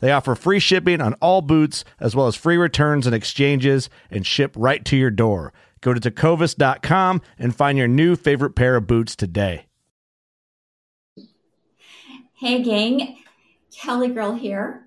[0.00, 4.26] They offer free shipping on all boots, as well as free returns and exchanges, and
[4.26, 5.52] ship right to your door.
[5.80, 9.66] Go to tecovas.com and find your new favorite pair of boots today.
[12.34, 13.18] Hey, gang.
[13.74, 14.86] Kelly Girl here.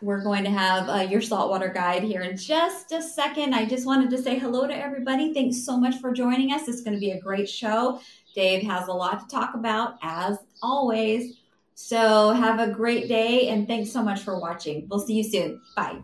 [0.00, 3.52] We're going to have uh, your saltwater guide here in just a second.
[3.52, 5.34] I just wanted to say hello to everybody.
[5.34, 6.68] Thanks so much for joining us.
[6.68, 8.00] It's going to be a great show.
[8.34, 11.38] Dave has a lot to talk about, as always.
[11.80, 14.88] So have a great day and thanks so much for watching.
[14.90, 15.62] We'll see you soon.
[15.76, 16.02] Bye.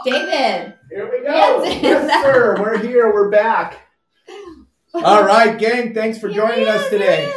[0.06, 0.74] David.
[0.90, 1.62] Here we go.
[1.62, 2.56] Yes, yes sir.
[2.58, 3.12] We're here.
[3.12, 3.80] We're back.
[4.94, 5.92] All right, gang.
[5.92, 7.30] Thanks for joining us today.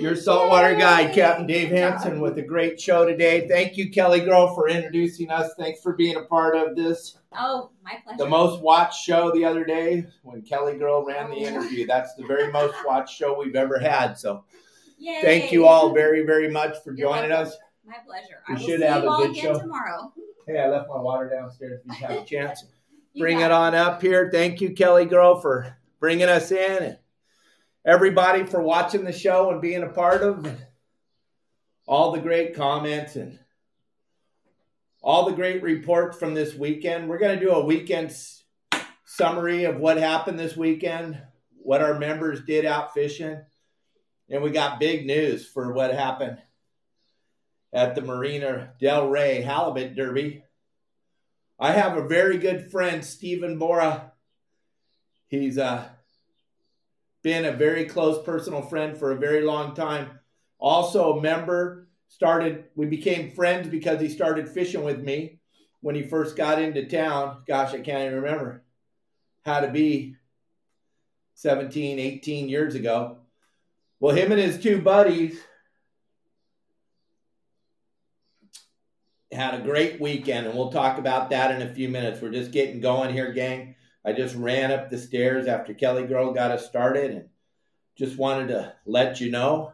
[0.00, 0.80] Your saltwater Yay.
[0.80, 3.46] guide, Captain Dave Hanson, with a great show today.
[3.46, 5.52] Thank you, Kelly Girl, for introducing us.
[5.56, 7.18] Thanks for being a part of this.
[7.36, 8.18] Oh, my pleasure.
[8.18, 11.48] The most watched show the other day when Kelly Girl ran the oh.
[11.48, 11.86] interview.
[11.86, 14.14] That's the very most watched show we've ever had.
[14.14, 14.44] So
[14.98, 15.20] Yay.
[15.22, 17.56] thank you all very, very much for joining us.
[17.86, 18.42] My pleasure.
[18.48, 20.12] We should have a good show tomorrow.
[20.46, 21.80] Hey, I left my water downstairs.
[21.86, 22.64] If you have a chance,
[23.18, 24.30] bring it on up here.
[24.32, 26.98] Thank you, Kelly Girl, for bringing us in and
[27.84, 30.46] everybody for watching the show and being a part of
[31.86, 33.38] all the great comments and
[35.04, 37.06] all the great reports from this weekend.
[37.06, 38.16] We're going to do a weekend
[39.04, 41.20] summary of what happened this weekend,
[41.62, 43.38] what our members did out fishing,
[44.30, 46.38] and we got big news for what happened
[47.70, 50.42] at the Marina Del Rey Halibut Derby.
[51.60, 54.12] I have a very good friend, Stephen Bora.
[55.28, 55.84] He's uh,
[57.22, 60.18] been a very close personal friend for a very long time.
[60.58, 65.40] Also, a member, started, we became friends because he started fishing with me
[65.80, 67.42] when he first got into town.
[67.46, 68.64] Gosh, I can't even remember
[69.44, 70.16] how to be
[71.34, 73.18] 17, 18 years ago.
[74.00, 75.38] Well, him and his two buddies
[79.30, 82.22] had a great weekend, and we'll talk about that in a few minutes.
[82.22, 83.74] We're just getting going here, gang.
[84.04, 87.28] I just ran up the stairs after Kelly Girl got us started and
[87.96, 89.73] just wanted to let you know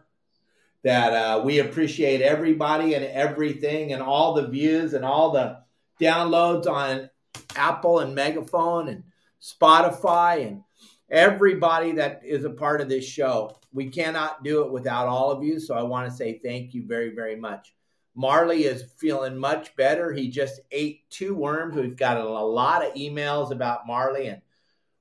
[0.83, 5.59] that uh, we appreciate everybody and everything and all the views and all the
[6.01, 7.11] downloads on
[7.55, 9.05] Apple and Megaphone and
[9.43, 10.63] Spotify and
[11.11, 13.57] everybody that is a part of this show.
[13.73, 15.61] We cannot do it without all of you.
[15.61, 17.75] So I want to say thank you very, very much.
[18.15, 20.13] Marley is feeling much better.
[20.13, 21.77] He just ate two worms.
[21.77, 24.43] We've got a lot of emails about Marley and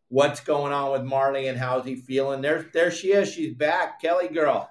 [0.10, 2.42] what's going on with Marley and how's he feeling.
[2.42, 3.32] There, there she is.
[3.32, 4.02] She's back.
[4.02, 4.70] Kelly girl.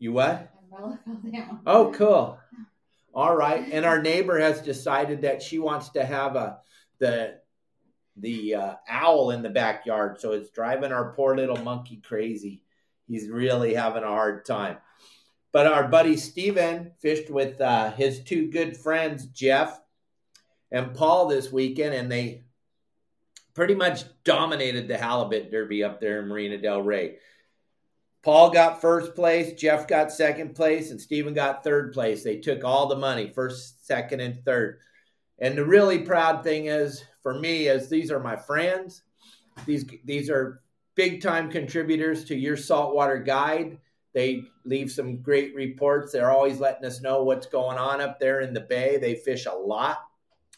[0.00, 0.50] You what?
[1.66, 2.38] Oh, cool.
[3.14, 3.68] All right.
[3.70, 6.58] And our neighbor has decided that she wants to have a
[6.98, 7.38] the
[8.16, 12.62] the uh, owl in the backyard, so it's driving our poor little monkey crazy.
[13.06, 14.78] He's really having a hard time.
[15.52, 19.80] But our buddy Steven fished with uh, his two good friends, Jeff
[20.70, 22.44] and Paul, this weekend, and they
[23.54, 27.16] pretty much dominated the halibut derby up there in Marina Del Rey.
[28.22, 32.22] Paul got first place, Jeff got second place, and Steven got third place.
[32.22, 34.78] They took all the money, first, second, and third.
[35.38, 39.02] And the really proud thing is for me is these are my friends.
[39.64, 40.60] These these are
[40.94, 43.78] big time contributors to your saltwater guide.
[44.12, 46.12] They leave some great reports.
[46.12, 48.98] They're always letting us know what's going on up there in the bay.
[48.98, 49.98] They fish a lot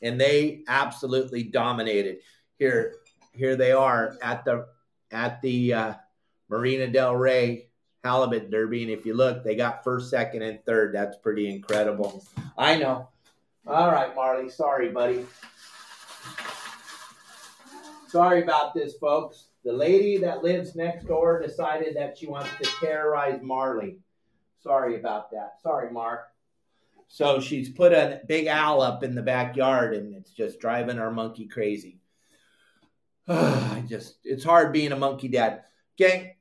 [0.03, 2.19] and they absolutely dominated.
[2.58, 2.97] Here
[3.32, 4.67] here they are at the
[5.11, 5.94] at the uh,
[6.53, 7.67] Marina Del Rey
[8.05, 12.25] halibut derby and if you look they got first second and third that's pretty incredible
[12.59, 13.09] i know
[13.65, 15.25] all right marley sorry buddy
[18.09, 22.69] sorry about this folks the lady that lives next door decided that she wants to
[22.81, 23.99] terrorize Marley.
[24.61, 25.55] Sorry about that.
[25.63, 26.27] Sorry, Mark.
[27.07, 31.11] So she's put a big owl up in the backyard and it's just driving our
[31.11, 32.01] monkey crazy.
[33.29, 35.63] I just, it's hard being a monkey dad.
[35.97, 36.33] Gang,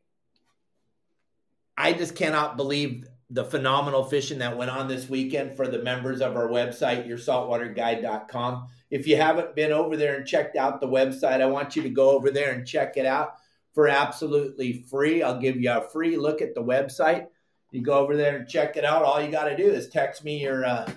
[1.78, 6.20] I just cannot believe the phenomenal fishing that went on this weekend for the members
[6.22, 8.68] of our website, yoursaltwaterguide.com.
[8.90, 11.90] If you haven't been over there and checked out the website, I want you to
[11.90, 13.36] go over there and check it out
[13.74, 15.24] for absolutely free.
[15.24, 17.28] I'll give you a free look at the website.
[17.72, 19.04] You go over there and check it out.
[19.04, 20.92] All you got to do is text me your uh,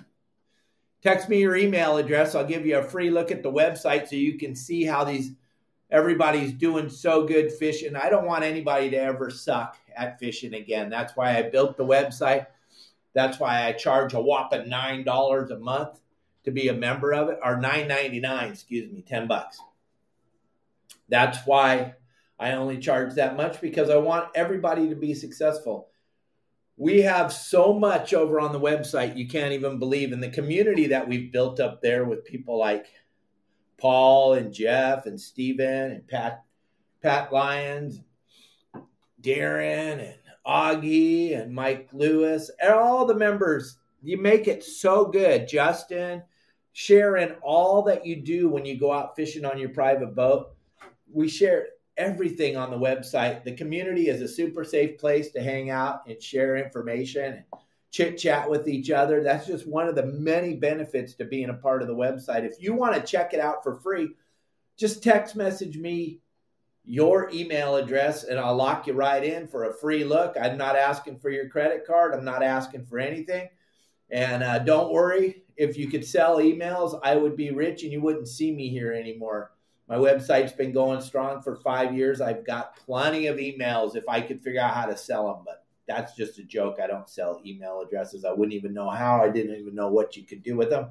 [1.03, 2.35] text me your email address.
[2.35, 5.31] I'll give you a free look at the website so you can see how these
[5.95, 7.95] everybody's doing so good fishing.
[7.95, 10.91] I don't want anybody to ever suck at fishing again.
[10.91, 12.47] That's why I built the website.
[13.13, 16.01] That's why I charge a whopping nine dollars a month
[16.43, 19.61] to be a member of it, or nine ninety nine, excuse me, ten bucks.
[21.09, 21.95] That's why
[22.41, 25.91] I only charge that much because I want everybody to be successful.
[26.77, 30.89] We have so much over on the website you can't even believe in the community
[30.89, 32.87] that we've built up there with people like
[33.79, 36.43] Paul and Jeff and Steven and Pat
[37.03, 38.01] Pat Lyons,
[39.21, 40.15] Darren and
[40.47, 43.79] Augie and Mike Lewis, and all the members.
[44.03, 45.49] You make it so good.
[45.49, 46.23] Justin,
[46.73, 50.55] sharing all that you do when you go out fishing on your private boat.
[51.13, 53.45] We share everything on the website.
[53.45, 57.45] The community is a super safe place to hang out and share information
[57.95, 59.23] chit chat with each other.
[59.23, 62.43] That's just one of the many benefits to being a part of the website.
[62.43, 64.09] If you want to check it out for free,
[64.77, 66.19] just text message me
[66.85, 70.35] your email address and I'll lock you right in for a free look.
[70.37, 73.49] I'm not asking for your credit card, I'm not asking for anything.
[74.11, 78.01] And uh, don't worry, if you could sell emails, I would be rich and you
[78.01, 79.53] wouldn't see me here anymore.
[79.89, 82.21] My website's been going strong for five years.
[82.21, 85.64] I've got plenty of emails if I could figure out how to sell them, but
[85.87, 86.79] that's just a joke.
[86.83, 88.25] I don't sell email addresses.
[88.25, 89.23] I wouldn't even know how.
[89.23, 90.91] I didn't even know what you could do with them.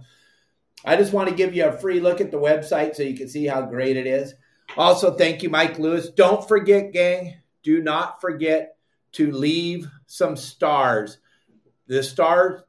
[0.86, 3.30] I just want to give you a free look at the website so you can
[3.30, 4.34] see how great it is.
[4.78, 6.10] Also, thank you, Mike Lewis.
[6.10, 8.78] Don't forget, gang, do not forget
[9.14, 11.20] to leave some stars.
[11.88, 12.62] The stars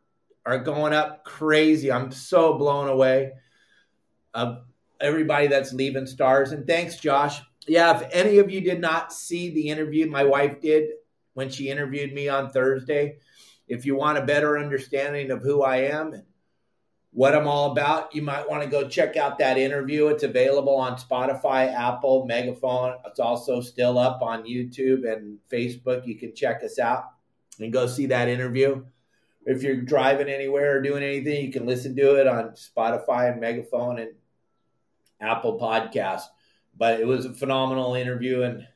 [0.46, 1.90] are going up crazy.
[1.90, 3.32] I'm so blown away.
[4.34, 4.64] of
[5.00, 6.52] everybody that's leaving stars.
[6.52, 7.40] And thanks, Josh.
[7.66, 10.90] Yeah, if any of you did not see the interview, my wife did
[11.34, 13.18] when she interviewed me on Thursday.
[13.68, 16.24] If you want a better understanding of who I am and
[17.12, 20.08] what I'm all about, you might want to go check out that interview.
[20.08, 22.96] It's available on Spotify, Apple, Megaphone.
[23.06, 26.06] It's also still up on YouTube and Facebook.
[26.06, 27.04] You can check us out
[27.60, 28.84] and go see that interview.
[29.46, 33.40] If you're driving anywhere or doing anything, you can listen to it on Spotify and
[33.40, 34.12] Megaphone and
[35.20, 36.22] Apple Podcast.
[36.76, 38.66] But it was a phenomenal interview, and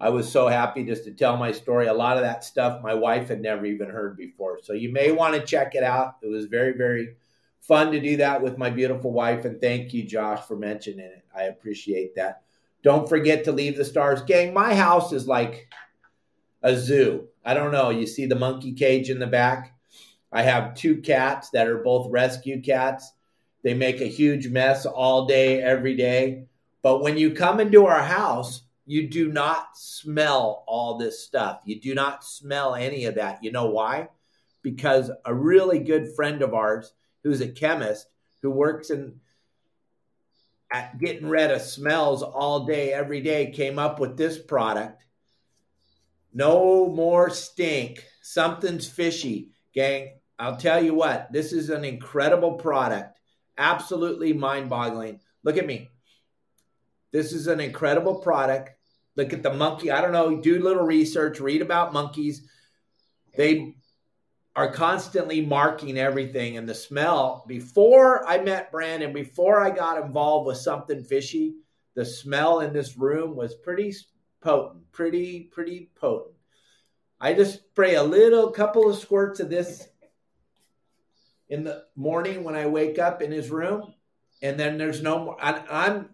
[0.00, 1.86] I was so happy just to tell my story.
[1.86, 4.58] A lot of that stuff my wife had never even heard before.
[4.62, 6.16] So you may want to check it out.
[6.22, 7.14] It was very, very
[7.60, 9.44] fun to do that with my beautiful wife.
[9.44, 11.24] And thank you, Josh, for mentioning it.
[11.34, 12.42] I appreciate that.
[12.82, 14.22] Don't forget to leave the stars.
[14.22, 15.68] Gang, my house is like
[16.62, 17.28] a zoo.
[17.44, 17.90] I don't know.
[17.90, 19.74] You see the monkey cage in the back?
[20.32, 23.12] I have two cats that are both rescue cats.
[23.62, 26.46] They make a huge mess all day, every day.
[26.82, 31.60] But when you come into our house, you do not smell all this stuff.
[31.64, 33.42] You do not smell any of that.
[33.42, 34.08] You know why?
[34.62, 36.92] Because a really good friend of ours,
[37.22, 38.06] who's a chemist,
[38.42, 39.20] who works in
[40.72, 45.04] at getting rid of smells all day, every day, came up with this product.
[46.32, 48.02] No more stink.
[48.22, 49.50] Something's fishy.
[49.74, 53.18] Gang, I'll tell you what, this is an incredible product
[53.58, 55.20] absolutely mind boggling.
[55.44, 55.88] Look at me.
[57.12, 58.70] This is an incredible product.
[59.16, 59.90] Look at the monkey.
[59.90, 60.40] I don't know.
[60.40, 62.48] Do a little research, read about monkeys.
[63.36, 63.76] They
[64.56, 67.44] are constantly marking everything and the smell.
[67.46, 71.54] Before I met Brandon, before I got involved with something fishy,
[71.94, 73.94] the smell in this room was pretty
[74.40, 76.34] potent, pretty, pretty potent.
[77.20, 79.88] I just spray a little couple of squirts of this
[81.48, 83.94] in the morning when I wake up in his room,
[84.42, 85.36] and then there's no more.
[85.40, 86.10] I, I'm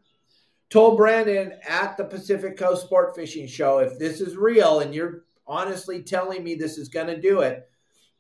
[0.71, 5.25] told Brandon at the Pacific Coast Sport Fishing Show if this is real and you're
[5.47, 7.69] honestly telling me this is going to do it,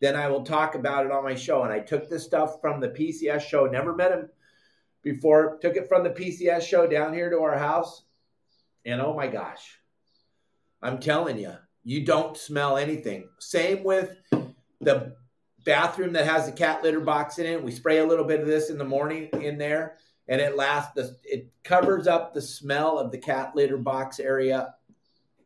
[0.00, 1.64] then I will talk about it on my show.
[1.64, 4.28] And I took this stuff from the PCS show, never met him
[5.02, 8.04] before, took it from the PCS show down here to our house.
[8.84, 9.78] And oh my gosh,
[10.80, 11.52] I'm telling you,
[11.84, 13.28] you don't smell anything.
[13.38, 14.16] Same with
[14.80, 15.16] the
[15.64, 17.62] bathroom that has the cat litter box in it.
[17.62, 19.96] We spray a little bit of this in the morning in there,
[20.28, 20.98] and it lasts.
[21.24, 24.74] It covers up the smell of the cat litter box area.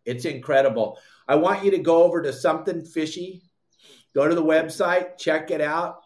[0.04, 0.98] It's incredible.
[1.28, 3.42] I want you to go over to something fishy.
[4.14, 6.00] Go to the website, check it out.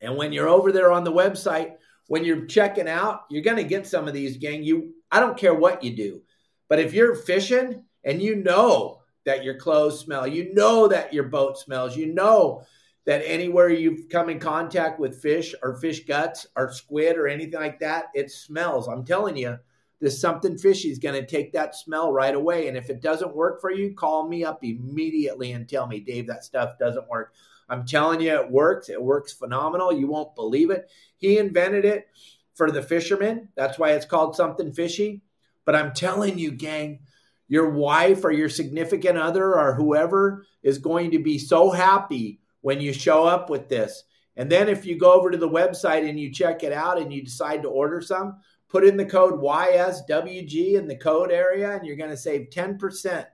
[0.00, 1.74] And when you're over there on the website,
[2.06, 4.62] when you're checking out, you're going to get some of these, gang.
[4.62, 6.22] You, I don't care what you do,
[6.68, 11.24] but if you're fishing and you know that your clothes smell, you know that your
[11.24, 12.64] boat smells, you know
[13.06, 17.60] that anywhere you've come in contact with fish or fish guts or squid or anything
[17.60, 18.86] like that, it smells.
[18.86, 19.58] I'm telling you,
[20.00, 22.68] this something fishy is going to take that smell right away.
[22.68, 26.28] And if it doesn't work for you, call me up immediately and tell me, Dave,
[26.28, 27.32] that stuff doesn't work.
[27.68, 28.88] I'm telling you, it works.
[28.88, 29.92] It works phenomenal.
[29.92, 30.88] You won't believe it.
[31.16, 32.08] He invented it
[32.54, 33.48] for the fishermen.
[33.56, 35.22] That's why it's called something fishy.
[35.64, 37.00] But I'm telling you, gang,
[37.48, 42.80] your wife or your significant other or whoever is going to be so happy when
[42.80, 44.04] you show up with this.
[44.36, 47.12] And then if you go over to the website and you check it out and
[47.12, 48.38] you decide to order some,
[48.68, 53.26] put in the code YSWG in the code area and you're going to save 10%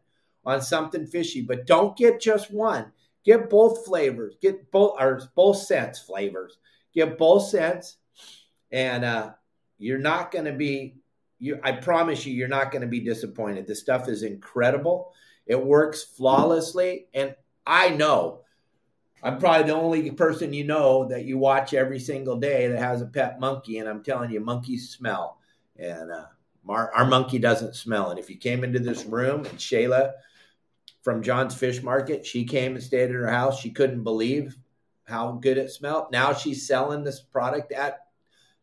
[0.47, 1.43] on something fishy.
[1.43, 2.93] But don't get just one.
[3.25, 4.37] Get both flavors.
[4.40, 6.59] Get both or both scents flavors.
[6.93, 7.97] Get both scents,
[8.71, 9.33] and uh,
[9.78, 10.97] you're not going to be.
[11.38, 13.66] You, I promise you, you're not going to be disappointed.
[13.66, 15.12] The stuff is incredible.
[15.47, 17.35] It works flawlessly, and
[17.66, 18.43] I know
[19.25, 23.00] I'm probably the only person you know that you watch every single day that has
[23.00, 25.38] a pet monkey, and I'm telling you, monkeys smell,
[25.76, 26.26] and uh,
[26.69, 28.11] our, our monkey doesn't smell.
[28.11, 30.12] And if you came into this room and Shayla
[31.04, 32.26] from Jon's Fish Market.
[32.26, 33.61] She came and stayed at her house.
[33.61, 34.57] She couldn't believe
[35.04, 36.11] how good it smelled.
[36.11, 38.07] Now she's selling this product at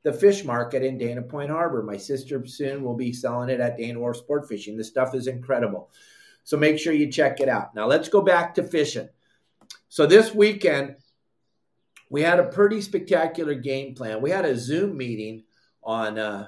[0.01, 1.83] the fish market in Dana Point Harbor.
[1.83, 4.75] My sister soon will be selling it at Dana Wharf Sport Fishing.
[4.75, 5.91] This stuff is incredible.
[6.43, 7.75] So make sure you check it out.
[7.75, 9.07] Now let's go back to fishing.
[9.91, 10.95] So this weekend,
[12.09, 14.21] we had a pretty spectacular game plan.
[14.21, 15.43] We had a Zoom meeting
[15.83, 16.47] on uh,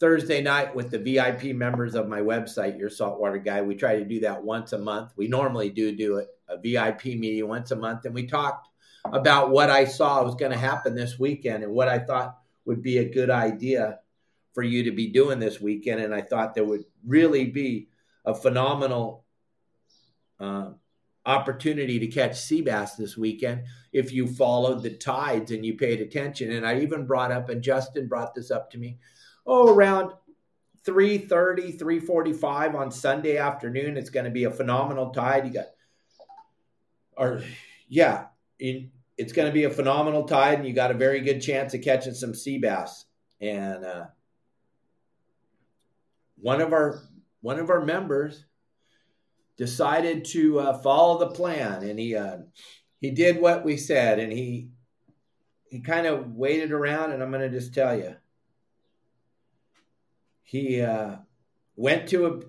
[0.00, 3.68] Thursday night with the VIP members of my website, Your Saltwater Guide.
[3.68, 5.12] We try to do that once a month.
[5.14, 8.04] We normally do do it, a VIP meeting once a month.
[8.04, 8.66] And we talked
[9.04, 12.82] about what I saw was going to happen this weekend and what I thought would
[12.82, 14.00] be a good idea
[14.54, 16.00] for you to be doing this weekend.
[16.00, 17.90] And I thought there would really be
[18.24, 19.24] a phenomenal
[20.40, 20.70] uh,
[21.26, 26.00] opportunity to catch sea bass this weekend if you followed the tides and you paid
[26.00, 26.52] attention.
[26.52, 28.98] And I even brought up, and Justin brought this up to me
[29.46, 30.12] oh, around
[30.86, 33.96] 3.30, 3.45 on Sunday afternoon.
[33.96, 35.46] It's going to be a phenomenal tide.
[35.46, 35.66] You got,
[37.16, 37.42] or
[37.88, 38.26] yeah,
[38.58, 41.74] in, it's going to be a phenomenal tide, and you got a very good chance
[41.74, 43.06] of catching some sea bass.
[43.40, 44.06] And uh,
[46.36, 47.02] one of our
[47.40, 48.44] one of our members
[49.56, 52.38] decided to uh, follow the plan, and he uh,
[53.00, 54.68] he did what we said, and he
[55.70, 58.16] he kind of waited around, and I'm going to just tell you
[60.42, 61.16] he uh,
[61.74, 62.40] went to a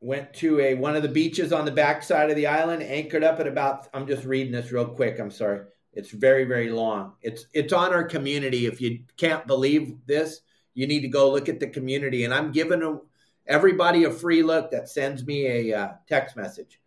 [0.00, 3.40] went to a one of the beaches on the backside of the island, anchored up
[3.40, 3.88] at about.
[3.92, 5.18] I'm just reading this real quick.
[5.18, 5.66] I'm sorry.
[5.92, 7.14] It's very very long.
[7.22, 8.66] It's it's on our community.
[8.66, 10.40] If you can't believe this,
[10.74, 12.24] you need to go look at the community.
[12.24, 12.98] And I'm giving a,
[13.46, 16.80] everybody a free look that sends me a uh, text message.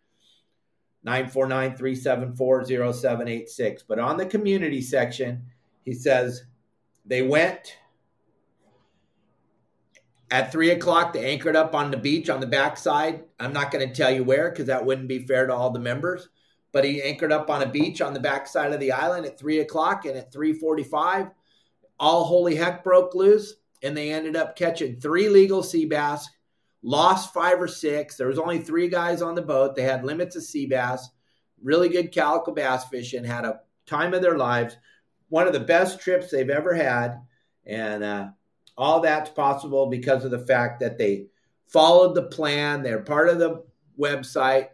[1.06, 3.82] 949-374-0786.
[3.88, 5.46] But on the community section,
[5.84, 6.44] he says
[7.06, 7.76] they went
[10.30, 13.24] at three o'clock, they anchored up on the beach on the backside.
[13.40, 15.80] I'm not going to tell you where because that wouldn't be fair to all the
[15.80, 16.28] members.
[16.72, 19.58] But he anchored up on a beach on the backside of the island at three
[19.58, 21.26] o'clock, and at three forty-five,
[21.98, 26.28] all holy heck broke loose, and they ended up catching three legal sea bass.
[26.82, 28.16] Lost five or six.
[28.16, 29.76] There was only three guys on the boat.
[29.76, 31.10] They had limits of sea bass.
[31.62, 33.24] Really good calico bass fishing.
[33.24, 34.76] Had a time of their lives.
[35.28, 37.20] One of the best trips they've ever had,
[37.66, 38.28] and uh,
[38.76, 41.26] all that's possible because of the fact that they
[41.68, 43.62] followed the plan, they're part of the
[43.98, 44.68] website.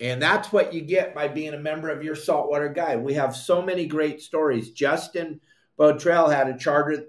[0.00, 3.02] And that's what you get by being a member of your saltwater guide.
[3.02, 4.70] We have so many great stories.
[4.70, 5.40] Justin
[5.78, 7.06] Botrell had a charter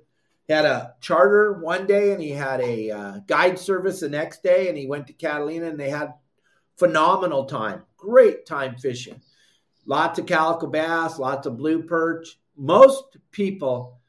[0.53, 4.69] had a charter one day and he had a uh, guide service the next day
[4.69, 6.13] and he went to Catalina and they had
[6.77, 7.83] phenomenal time.
[7.97, 9.21] Great time fishing.
[9.85, 12.39] Lots of calico bass, lots of blue perch.
[12.55, 13.99] Most people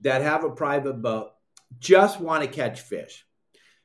[0.00, 1.30] that have a private boat
[1.78, 3.24] just want to catch fish.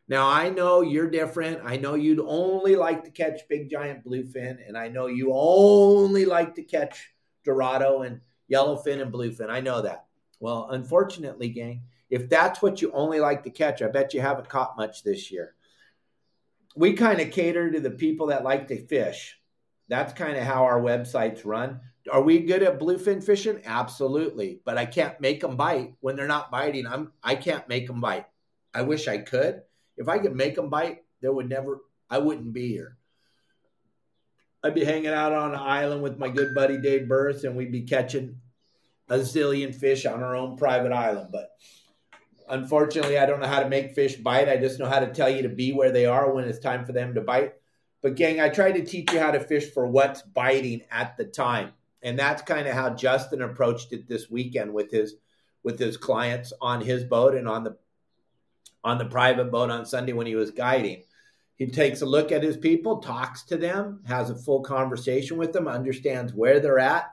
[0.07, 1.61] Now, I know you're different.
[1.63, 6.25] I know you'd only like to catch big giant bluefin, and I know you only
[6.25, 7.09] like to catch
[7.45, 8.19] Dorado and
[8.51, 9.49] yellowfin and bluefin.
[9.49, 10.05] I know that.
[10.43, 14.49] Well, unfortunately, gang, if that's what you only like to catch, I bet you haven't
[14.49, 15.55] caught much this year.
[16.75, 19.39] We kind of cater to the people that like to fish.
[19.87, 21.79] That's kind of how our websites run.
[22.11, 23.61] Are we good at bluefin fishing?
[23.63, 24.59] Absolutely.
[24.65, 26.87] But I can't make them bite when they're not biting.
[26.87, 28.25] I'm I can't make them bite.
[28.73, 29.61] I wish I could.
[29.95, 32.97] If I could make them bite, there would never I wouldn't be here.
[34.61, 37.71] I'd be hanging out on an island with my good buddy Dave Burris, and we'd
[37.71, 38.41] be catching
[39.09, 41.29] a zillion fish on our own private island.
[41.31, 41.51] But
[42.49, 44.49] unfortunately, I don't know how to make fish bite.
[44.49, 46.85] I just know how to tell you to be where they are when it's time
[46.85, 47.53] for them to bite.
[48.01, 51.25] But, gang, I tried to teach you how to fish for what's biting at the
[51.25, 51.71] time.
[52.01, 55.15] And that's kind of how Justin approached it this weekend with his
[55.63, 57.77] with his clients on his boat and on the
[58.83, 61.03] on the private boat on Sunday when he was guiding.
[61.55, 65.53] He takes a look at his people, talks to them, has a full conversation with
[65.53, 67.11] them, understands where they're at,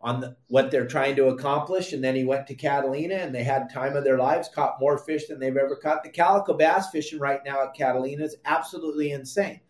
[0.00, 1.92] on the, what they're trying to accomplish.
[1.92, 4.98] And then he went to Catalina and they had time of their lives, caught more
[4.98, 6.02] fish than they've ever caught.
[6.02, 9.60] The calico bass fishing right now at Catalina is absolutely insane.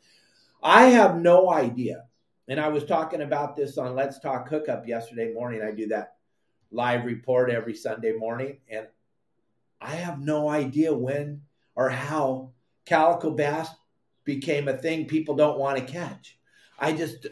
[0.62, 2.04] I have no idea.
[2.48, 5.62] And I was talking about this on Let's Talk Hookup yesterday morning.
[5.62, 6.16] I do that
[6.70, 8.58] live report every Sunday morning.
[8.68, 8.86] And
[9.80, 11.42] I have no idea when
[11.74, 12.52] or how
[12.84, 13.68] calico bass
[14.24, 16.38] became a thing people don't want to catch.
[16.78, 17.26] I just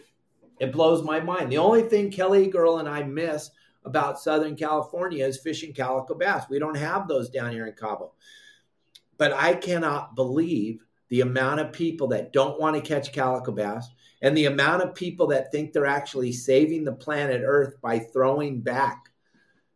[0.64, 1.52] it blows my mind.
[1.52, 3.50] The only thing Kelly Girl and I miss
[3.85, 6.47] about Southern California is fishing calico bass.
[6.49, 8.12] We don't have those down here in Cabo.
[9.18, 13.88] But I cannot believe the amount of people that don't want to catch calico bass
[14.23, 18.61] and the amount of people that think they're actually saving the planet Earth by throwing
[18.61, 19.11] back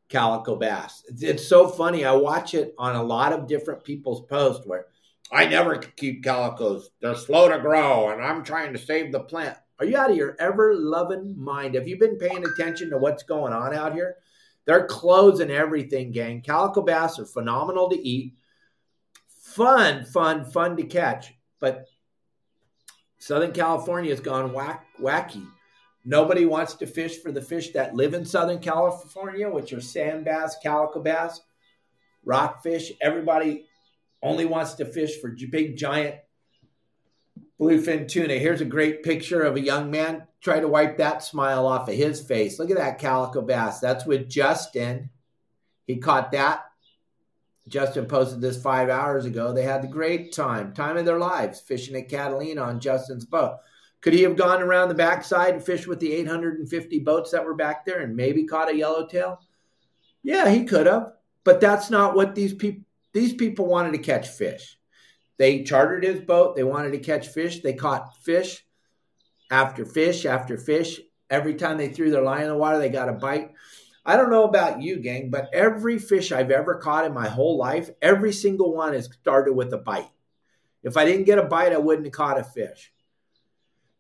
[0.09, 1.04] calico bass.
[1.21, 2.04] It's so funny.
[2.04, 4.87] I watch it on a lot of different people's posts where
[5.30, 6.88] I never keep calicos.
[7.02, 9.59] They're slow to grow and I'm trying to save the plant.
[9.78, 11.75] Are you out of your ever loving mind?
[11.75, 14.16] Have you been paying attention to what's going on out here?
[14.64, 16.42] They're closing everything, gang.
[16.42, 18.35] Calico bass are phenomenal to eat.
[19.28, 21.32] Fun, fun, fun to catch.
[21.61, 21.87] But
[23.18, 25.47] Southern California has gone whack, wacky.
[26.04, 30.25] Nobody wants to fish for the fish that live in Southern California, which are sand
[30.25, 31.40] bass, calico bass,
[32.25, 32.92] rockfish.
[33.00, 33.66] Everybody
[34.23, 36.16] only wants to fish for big, giant
[37.61, 38.35] bluefin tuna.
[38.35, 40.27] Here's a great picture of a young man.
[40.41, 42.59] Try to wipe that smile off of his face.
[42.59, 43.81] Look at that calico bass.
[43.81, 45.11] That's with Justin.
[45.87, 46.65] He caught that.
[47.67, 49.52] Justin posted this five hours ago.
[49.52, 53.59] They had the great time, time of their lives, fishing at Catalina on Justin's boat.
[54.00, 57.54] Could he have gone around the backside and fished with the 850 boats that were
[57.54, 59.41] back there and maybe caught a yellowtail?
[60.23, 61.13] Yeah, he could have.
[61.45, 64.77] But that's not what these people these people wanted to catch fish.
[65.39, 66.57] They chartered his boat.
[66.57, 67.61] They wanted to catch fish.
[67.61, 68.65] They caught fish
[69.51, 71.01] after fish after fish.
[71.31, 73.53] Every time they threw their line in the water, they got a bite.
[74.05, 77.59] I don't know about you, gang, but every fish I've ever caught in my whole
[77.59, 80.11] life, every single one has started with a bite.
[80.83, 82.93] If I didn't get a bite, I wouldn't have caught a fish.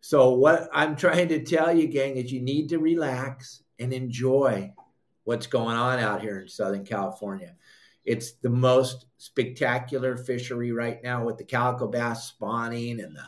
[0.00, 4.72] So, what I'm trying to tell you, gang, is you need to relax and enjoy
[5.24, 7.54] what's going on out here in Southern California.
[8.08, 13.24] It's the most spectacular fishery right now with the calico bass spawning and the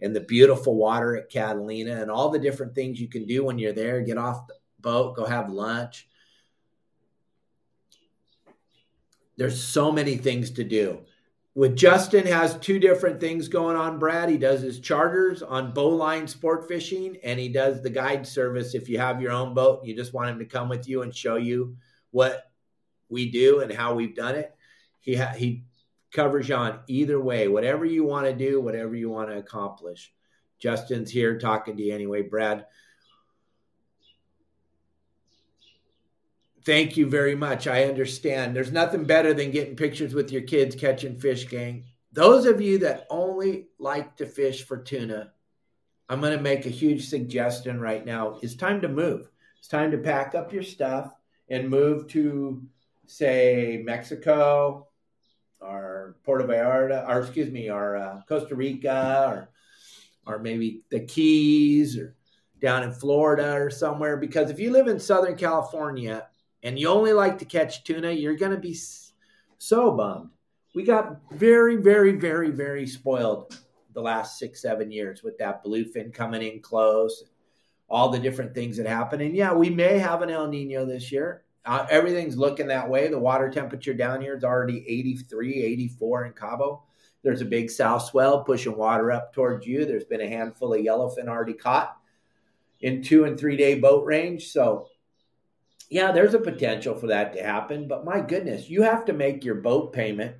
[0.00, 3.58] and the beautiful water at Catalina and all the different things you can do when
[3.58, 4.00] you're there.
[4.00, 6.08] Get off the boat, go have lunch.
[9.36, 11.00] There's so many things to do.
[11.54, 14.30] With Justin has two different things going on, Brad.
[14.30, 18.88] He does his charters on Bowline Sport Fishing and he does the guide service if
[18.88, 21.36] you have your own boat, you just want him to come with you and show
[21.36, 21.76] you
[22.12, 22.51] what
[23.12, 24.52] we do and how we've done it.
[25.00, 25.64] He ha- he
[26.12, 30.12] covers you on either way, whatever you want to do, whatever you want to accomplish.
[30.58, 32.66] Justin's here talking to you anyway, Brad.
[36.64, 37.66] Thank you very much.
[37.66, 38.54] I understand.
[38.54, 41.84] There's nothing better than getting pictures with your kids catching fish, gang.
[42.12, 45.32] Those of you that only like to fish for tuna,
[46.08, 48.38] I'm going to make a huge suggestion right now.
[48.42, 49.28] It's time to move.
[49.58, 51.12] It's time to pack up your stuff
[51.48, 52.62] and move to
[53.06, 54.88] say Mexico
[55.60, 59.48] or Puerto Vallarta, or excuse me, or uh, Costa Rica, or
[60.26, 62.14] or maybe the Keys, or
[62.62, 64.16] down in Florida or somewhere.
[64.16, 66.28] Because if you live in Southern California
[66.62, 68.78] and you only like to catch tuna, you're going to be
[69.58, 70.30] so bummed.
[70.74, 73.58] We got very, very, very, very spoiled
[73.92, 77.24] the last six, seven years with that bluefin coming in close,
[77.90, 79.20] all the different things that happen.
[79.20, 81.42] And yeah, we may have an El Nino this year.
[81.64, 83.08] Uh, everything's looking that way.
[83.08, 86.82] The water temperature down here is already 83, 84 in Cabo.
[87.22, 89.84] There's a big south swell pushing water up towards you.
[89.84, 91.96] There's been a handful of yellowfin already caught
[92.80, 94.48] in two and three day boat range.
[94.48, 94.88] So,
[95.88, 97.86] yeah, there's a potential for that to happen.
[97.86, 100.36] But my goodness, you have to make your boat payment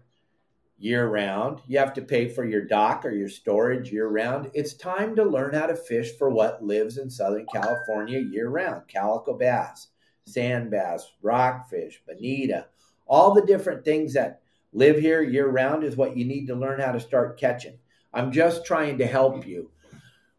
[0.77, 1.61] year round.
[1.69, 4.51] You have to pay for your dock or your storage year round.
[4.55, 8.89] It's time to learn how to fish for what lives in Southern California year round
[8.89, 9.92] calico bass
[10.27, 12.67] sand bass, rockfish, bonita,
[13.07, 14.41] all the different things that
[14.73, 17.79] live here year round is what you need to learn how to start catching.
[18.15, 19.71] I'm just trying to help you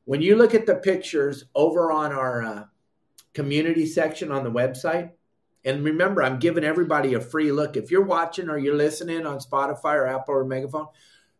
[0.06, 2.63] When you look at the pictures over on our uh,
[3.34, 5.12] community section on the website,
[5.65, 7.78] and remember, I'm giving everybody a free look.
[7.78, 10.88] If you're watching or you're listening on Spotify or Apple or Megaphone,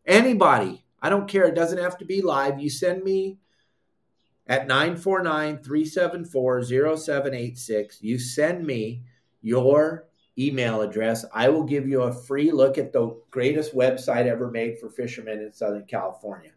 [0.06, 1.44] anybody, I don't care.
[1.44, 2.58] It doesn't have to be live.
[2.58, 3.38] You send me
[4.46, 8.02] at 949 374 0786.
[8.02, 9.02] You send me
[9.42, 10.06] your
[10.38, 11.24] email address.
[11.32, 15.40] I will give you a free look at the greatest website ever made for fishermen
[15.40, 16.50] in Southern California.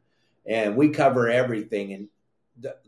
[0.46, 1.94] And we cover everything.
[1.94, 2.08] And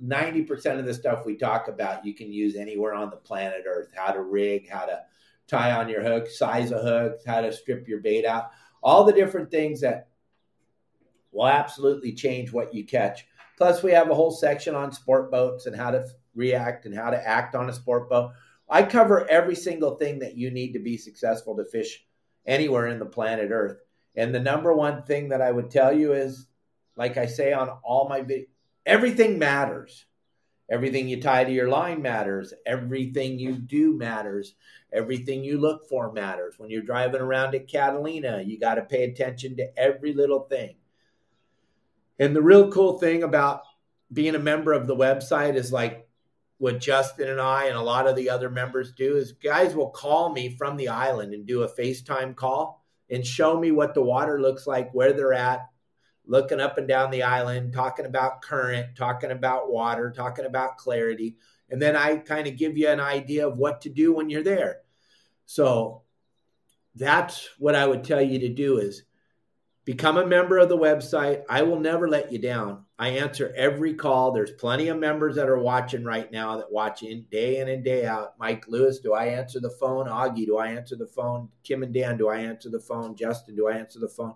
[0.03, 3.89] 90% of the stuff we talk about, you can use anywhere on the planet Earth
[3.95, 5.01] how to rig, how to
[5.47, 9.13] tie on your hook, size a hook, how to strip your bait out, all the
[9.13, 10.07] different things that
[11.31, 13.25] will absolutely change what you catch.
[13.59, 17.09] Plus, we have a whole section on sport boats and how to react and how
[17.09, 18.31] to act on a sport boat.
[18.69, 22.05] I cover every single thing that you need to be successful to fish
[22.45, 23.77] anywhere in the planet Earth.
[24.15, 26.47] And the number one thing that I would tell you is,
[26.95, 28.47] like I say on all my videos,
[28.85, 30.05] everything matters.
[30.71, 32.53] Everything you tie to your line matters.
[32.65, 34.53] Everything you do matters.
[34.93, 36.55] Everything you look for matters.
[36.57, 40.75] When you're driving around at Catalina, you got to pay attention to every little thing.
[42.19, 43.61] And the real cool thing about
[44.11, 46.07] being a member of the website is like
[46.57, 49.89] what Justin and I and a lot of the other members do is guys will
[49.89, 54.01] call me from the island and do a FaceTime call and show me what the
[54.01, 55.67] water looks like, where they're at,
[56.25, 61.37] looking up and down the island, talking about current, talking about water, talking about clarity.
[61.69, 64.43] And then I kind of give you an idea of what to do when you're
[64.43, 64.81] there.
[65.45, 66.03] So
[66.95, 69.03] that's what I would tell you to do is
[69.89, 71.41] Become a member of the website.
[71.49, 72.85] I will never let you down.
[72.99, 74.31] I answer every call.
[74.31, 77.83] There's plenty of members that are watching right now that watch in day in and
[77.83, 78.37] day out.
[78.37, 80.05] Mike Lewis, do I answer the phone?
[80.05, 81.49] Augie, do I answer the phone?
[81.63, 83.15] Kim and Dan, do I answer the phone?
[83.15, 84.35] Justin, do I answer the phone?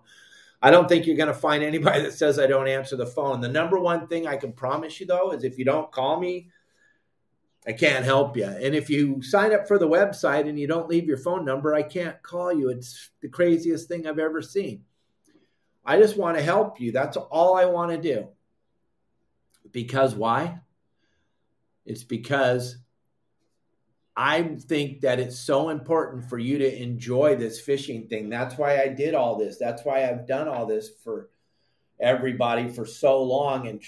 [0.60, 3.40] I don't think you're going to find anybody that says I don't answer the phone.
[3.40, 6.48] The number one thing I can promise you, though, is if you don't call me,
[7.64, 8.46] I can't help you.
[8.46, 11.76] And if you sign up for the website and you don't leave your phone number,
[11.76, 12.70] I can't call you.
[12.70, 14.82] It's the craziest thing I've ever seen.
[15.84, 16.92] I just want to help you.
[16.92, 18.28] That's all I want to do.
[19.70, 20.60] Because why?
[21.84, 22.78] It's because
[24.16, 28.30] I think that it's so important for you to enjoy this fishing thing.
[28.30, 29.58] That's why I did all this.
[29.58, 31.30] That's why I've done all this for
[32.00, 33.66] everybody for so long.
[33.66, 33.82] And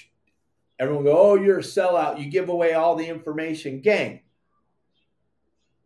[0.78, 2.20] everyone go, oh, you're a sellout.
[2.20, 3.80] You give away all the information.
[3.80, 4.20] Gang,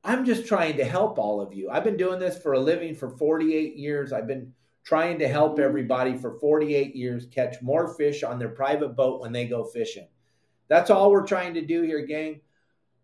[0.03, 1.69] I'm just trying to help all of you.
[1.71, 4.13] I've been doing this for a living for 48 years.
[4.13, 4.55] I've been
[4.91, 9.31] trying to help everybody for 48 years catch more fish on their private boat when
[9.31, 10.09] they go fishing.
[10.67, 12.41] That's all we're trying to do here, gang.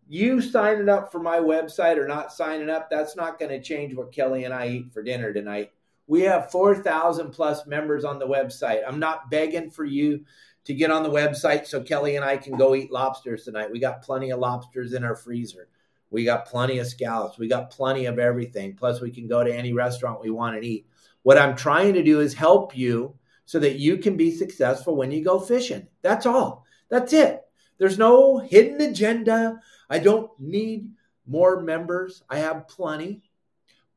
[0.05, 3.95] You signing up for my website or not signing up, that's not going to change
[3.95, 5.71] what Kelly and I eat for dinner tonight.
[6.07, 8.81] We have 4,000 plus members on the website.
[8.85, 10.25] I'm not begging for you
[10.65, 13.71] to get on the website so Kelly and I can go eat lobsters tonight.
[13.71, 15.69] We got plenty of lobsters in our freezer.
[16.09, 17.37] We got plenty of scallops.
[17.37, 18.75] We got plenty of everything.
[18.75, 20.85] Plus, we can go to any restaurant we want and eat.
[21.27, 23.13] What I'm trying to do is help you
[23.43, 25.85] so that you can be successful when you go fishing.
[26.01, 26.63] That's all.
[26.87, 27.41] That's it.
[27.77, 29.59] There's no hidden agenda.
[29.89, 30.89] I don't need
[31.25, 32.23] more members.
[32.29, 33.23] I have plenty,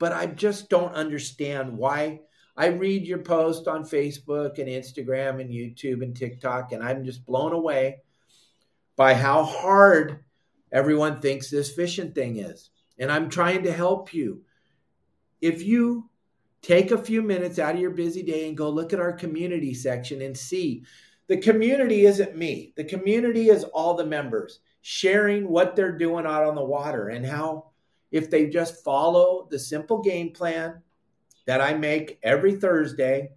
[0.01, 2.23] but I just don't understand why.
[2.57, 7.25] I read your post on Facebook and Instagram and YouTube and TikTok, and I'm just
[7.25, 7.99] blown away
[8.97, 10.25] by how hard
[10.73, 12.71] everyone thinks this fishing thing is.
[12.99, 14.43] And I'm trying to help you.
[15.41, 16.10] If you
[16.63, 19.73] Take a few minutes out of your busy day and go look at our community
[19.73, 20.85] section and see.
[21.29, 26.45] The community isn't me, the community is all the members sharing what they're doing out
[26.45, 27.67] on the water and how,
[28.11, 30.83] if they just follow the simple game plan
[31.47, 33.31] that I make every Thursday,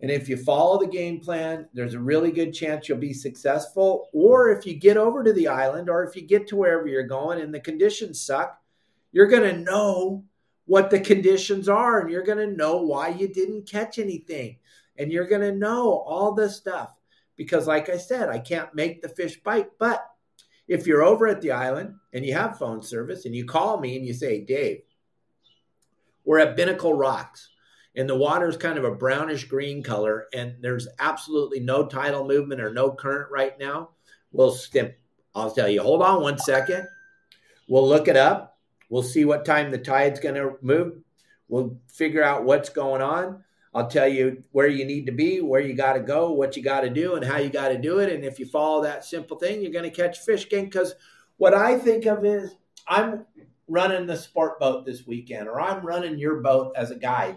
[0.00, 4.10] and if you follow the game plan, there's a really good chance you'll be successful.
[4.12, 7.06] Or if you get over to the island or if you get to wherever you're
[7.06, 8.60] going and the conditions suck,
[9.12, 10.24] you're going to know
[10.66, 14.58] what the conditions are and you're going to know why you didn't catch anything.
[14.98, 16.92] And you're going to know all this stuff.
[17.36, 20.04] Because like i said i can't make the fish bite but
[20.68, 23.94] if you're over at the island and you have phone service and you call me
[23.94, 24.80] and you say dave
[26.24, 27.50] we're at binnacle rocks
[27.94, 32.26] and the water is kind of a brownish green color and there's absolutely no tidal
[32.26, 33.90] movement or no current right now
[34.32, 34.56] we'll
[35.34, 36.86] i'll tell you hold on one second.
[37.68, 38.55] We'll look it up
[38.88, 41.02] We'll see what time the tide's going to move.
[41.48, 43.44] We'll figure out what's going on.
[43.74, 46.62] I'll tell you where you need to be, where you got to go, what you
[46.62, 48.10] got to do, and how you got to do it.
[48.12, 50.64] And if you follow that simple thing, you're going to catch fish, gang.
[50.64, 50.94] Because
[51.36, 52.54] what I think of is
[52.88, 53.26] I'm
[53.68, 57.36] running the sport boat this weekend, or I'm running your boat as a guide.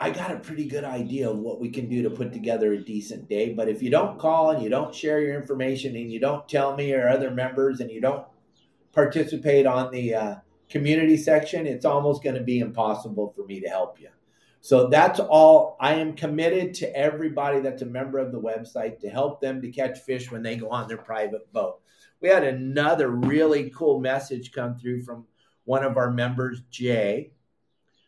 [0.00, 2.84] I got a pretty good idea of what we can do to put together a
[2.84, 3.54] decent day.
[3.54, 6.76] But if you don't call and you don't share your information and you don't tell
[6.76, 8.24] me or other members and you don't
[8.92, 10.34] participate on the uh,
[10.68, 14.08] community section, it's almost going to be impossible for me to help you.
[14.60, 15.76] So that's all.
[15.80, 19.70] I am committed to everybody that's a member of the website to help them to
[19.70, 21.80] catch fish when they go on their private boat.
[22.20, 25.26] We had another really cool message come through from
[25.64, 27.30] one of our members, Jay,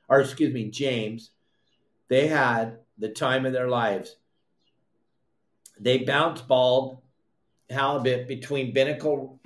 [0.09, 1.31] or excuse me, James
[2.11, 4.16] they had the time of their lives.
[5.79, 6.99] They bounce balled
[7.71, 9.38] halibut between Binnacle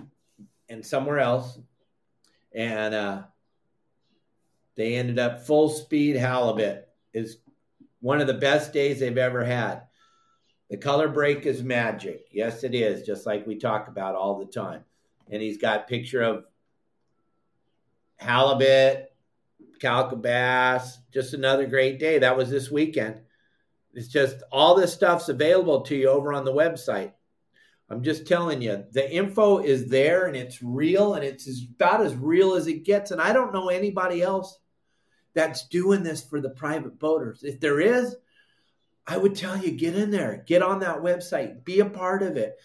[0.74, 1.58] and somewhere else,
[2.52, 3.22] and uh,
[4.76, 6.88] they ended up full speed halibut.
[7.12, 7.38] Is
[8.00, 9.82] one of the best days they've ever had.
[10.68, 12.26] The color break is magic.
[12.32, 14.84] Yes, it is, just like we talk about all the time.
[15.30, 16.44] And he's got picture of
[18.16, 19.12] halibut,
[19.80, 20.98] calico bass.
[21.12, 22.18] Just another great day.
[22.18, 23.20] That was this weekend.
[23.92, 27.12] It's just all this stuff's available to you over on the website.
[27.90, 32.14] I'm just telling you, the info is there and it's real and it's about as
[32.14, 33.10] real as it gets.
[33.10, 34.58] And I don't know anybody else
[35.34, 37.42] that's doing this for the private boaters.
[37.42, 38.16] If there is,
[39.06, 42.36] I would tell you get in there, get on that website, be a part of
[42.36, 42.56] it.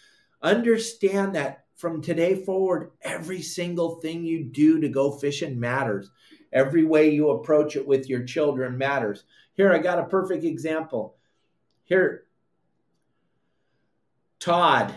[0.41, 6.11] Understand that from today forward, every single thing you do to go fishing matters.
[6.51, 9.23] Every way you approach it with your children matters.
[9.53, 11.17] Here, I got a perfect example.
[11.83, 12.23] Here,
[14.39, 14.93] Todd,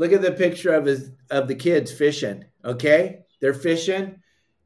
[0.00, 2.42] look at the picture of his of the kids fishing.
[2.64, 4.16] Okay, they're fishing.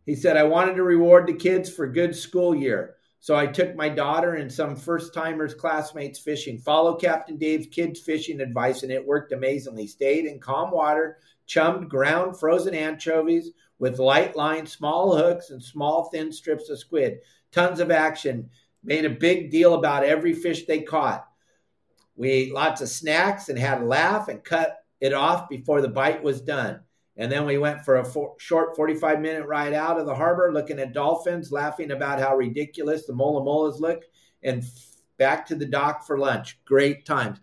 [0.07, 3.75] He said, "I wanted to reward the kids for good school year." So I took
[3.75, 6.59] my daughter and some first timers classmates fishing.
[6.59, 9.89] Follow Captain Dave's kids fishing advice, and it worked amazingly.
[9.89, 11.17] Stayed in calm water,
[11.47, 17.19] chummed ground frozen anchovies, with light line, small hooks, and small thin strips of squid.
[17.51, 18.51] Tons of action.
[18.85, 21.27] Made a big deal about every fish they caught.
[22.15, 25.89] We ate lots of snacks and had a laugh and cut it off before the
[25.89, 26.81] bite was done.
[27.19, 30.79] And then we went for a short 45 minute ride out of the harbor looking
[30.79, 34.05] at dolphins, laughing about how ridiculous the mola molas look,
[34.43, 34.65] and
[35.19, 36.59] back to the dock for lunch.
[36.65, 37.39] Great times.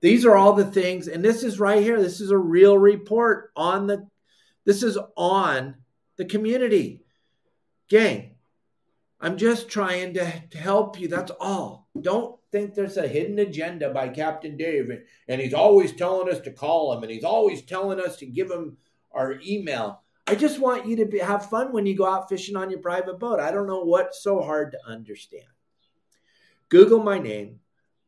[0.00, 2.02] These are all the things, and this is right here.
[2.02, 4.08] This is a real report on the
[4.64, 5.76] this is on
[6.16, 7.04] the community.
[7.88, 8.34] Gang,
[9.20, 11.06] I'm just trying to, to help you.
[11.06, 11.86] That's all.
[12.00, 16.40] Don't think there's a hidden agenda by Captain Dave and, and he's always telling us
[16.40, 18.76] to call him and he's always telling us to give him
[19.12, 20.02] our email.
[20.26, 22.80] I just want you to be, have fun when you go out fishing on your
[22.80, 23.40] private boat.
[23.40, 25.44] I don't know what's so hard to understand.
[26.68, 27.60] Google my name.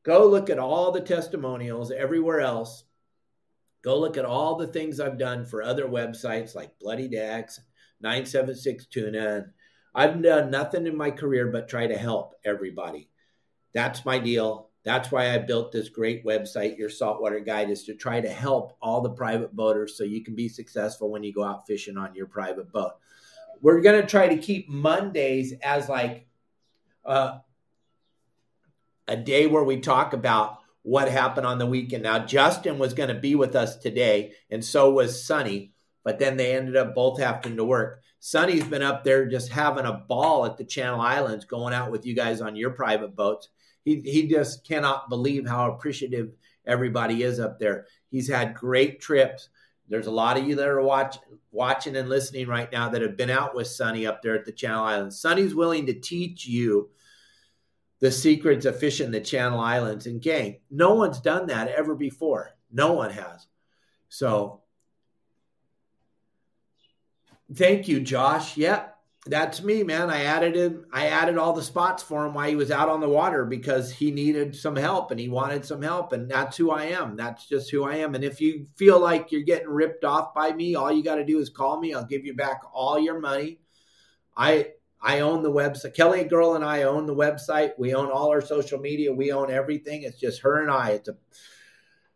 [0.05, 2.85] Go look at all the testimonials everywhere else
[3.83, 7.61] Go look at all the things I've done for other websites like Bloody Decks,
[8.01, 9.47] 976 Tuna.
[9.95, 13.11] I've done nothing in my career but try to help everybody.
[13.73, 14.69] That's my deal.
[14.85, 18.77] That's why I built this great website, Your Saltwater Guide, is to try to help
[18.83, 22.15] all the private boaters so you can be successful when you go out fishing on
[22.15, 22.93] your private boat.
[23.61, 26.27] We're going to try to keep Mondays as like
[27.05, 27.39] uh,
[29.07, 32.03] a day where we talk about what happened on the weekend.
[32.03, 36.37] Now, Justin was going to be with us today, and so was Sonny, but then
[36.37, 38.03] they ended up both having to work.
[38.19, 42.05] Sonny's been up there just having a ball at the Channel Islands, going out with
[42.05, 43.49] you guys on your private boats.
[43.85, 46.33] He, he just cannot believe how appreciative
[46.67, 47.87] everybody is up there.
[48.11, 49.49] He's had great trips.
[49.89, 51.19] There's a lot of you that are watch,
[51.51, 54.53] watching and listening right now that have been out with Sonny up there at the
[54.53, 55.21] Channel Islands.
[55.21, 56.91] Sonny's willing to teach you
[58.01, 60.07] the secrets of fishing the Channel Islands.
[60.07, 62.51] And gang, no one's done that ever before.
[62.73, 63.47] No one has.
[64.09, 64.63] So
[67.55, 68.57] thank you, Josh.
[68.57, 68.92] Yep,
[69.25, 70.11] that's me, man.
[70.11, 70.85] I added him.
[70.93, 73.93] I added all the spots for him while he was out on the water because
[73.93, 76.13] he needed some help and he wanted some help.
[76.13, 77.17] And that's who I am.
[77.17, 78.17] That's just who I am.
[78.17, 81.25] And if you feel like you're getting ripped off by me, all you got to
[81.25, 81.95] do is call me.
[81.95, 83.61] I'll give you back all your money.
[84.37, 85.95] I I own the website.
[85.95, 87.73] Kelly Girl and I own the website.
[87.79, 89.13] We own all our social media.
[89.13, 90.03] We own everything.
[90.03, 90.91] It's just her and I.
[90.93, 91.17] It's a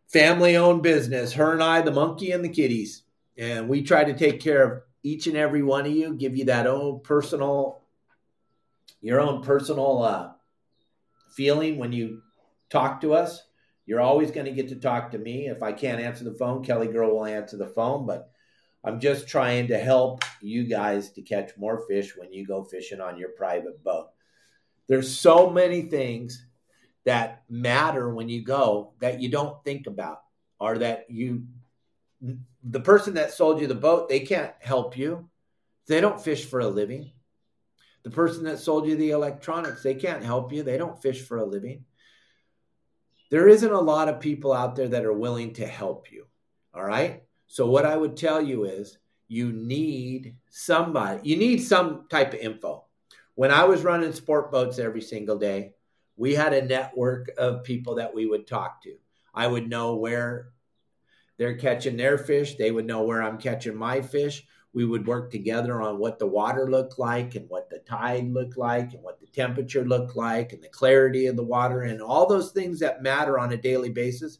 [0.07, 1.33] family owned business.
[1.33, 3.03] Her and I, the monkey and the kitties.
[3.37, 6.45] And we try to take care of each and every one of you, give you
[6.45, 7.81] that own personal,
[9.01, 10.31] your own personal uh,
[11.33, 12.21] feeling when you
[12.69, 13.41] talk to us.
[13.85, 15.47] You're always going to get to talk to me.
[15.47, 18.05] If I can't answer the phone, Kelly Girl will answer the phone.
[18.05, 18.29] But
[18.83, 22.99] I'm just trying to help you guys to catch more fish when you go fishing
[22.99, 24.09] on your private boat.
[24.87, 26.45] There's so many things
[27.05, 30.23] that matter when you go that you don't think about
[30.59, 31.43] or that you
[32.21, 35.29] the person that sold you the boat, they can't help you.
[35.87, 37.11] They don't fish for a living.
[38.03, 40.63] The person that sold you the electronics, they can't help you.
[40.63, 41.85] They don't fish for a living.
[43.29, 46.25] There isn't a lot of people out there that are willing to help you.
[46.73, 47.23] All right.
[47.47, 52.39] So, what I would tell you is you need somebody, you need some type of
[52.39, 52.85] info.
[53.35, 55.73] When I was running sport boats every single day,
[56.15, 58.95] we had a network of people that we would talk to.
[59.33, 60.49] I would know where
[61.37, 64.45] they're catching their fish, they would know where I'm catching my fish.
[64.73, 68.57] We would work together on what the water looked like and what the tide looked
[68.57, 72.27] like and what the temperature looked like and the clarity of the water and all
[72.27, 74.37] those things that matter on a daily basis.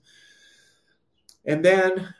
[1.45, 2.13] And then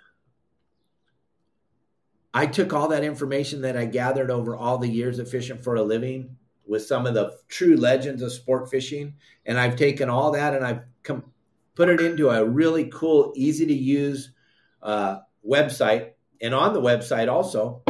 [2.34, 5.76] I took all that information that I gathered over all the years of fishing for
[5.76, 10.32] a living with some of the true legends of sport fishing, and I've taken all
[10.32, 11.24] that and I've come,
[11.76, 14.32] put it into a really cool, easy to use
[14.88, 16.12] uh, website.
[16.41, 17.84] And on the website also,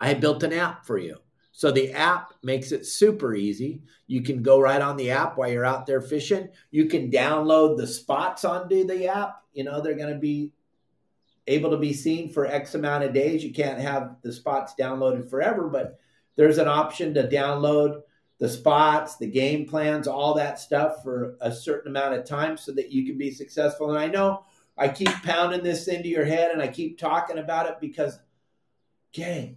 [0.00, 1.16] I built an app for you.
[1.52, 3.80] So the app makes it super easy.
[4.06, 6.50] You can go right on the app while you're out there fishing.
[6.70, 9.42] You can download the spots onto the app.
[9.54, 10.52] You know, they're going to be
[11.46, 13.42] able to be seen for X amount of days.
[13.42, 15.98] You can't have the spots downloaded forever, but
[16.36, 18.02] there's an option to download
[18.38, 22.70] the spots, the game plans, all that stuff for a certain amount of time so
[22.72, 23.88] that you can be successful.
[23.88, 24.44] And I know
[24.78, 28.18] I keep pounding this into your head and I keep talking about it because,
[29.12, 29.56] gang,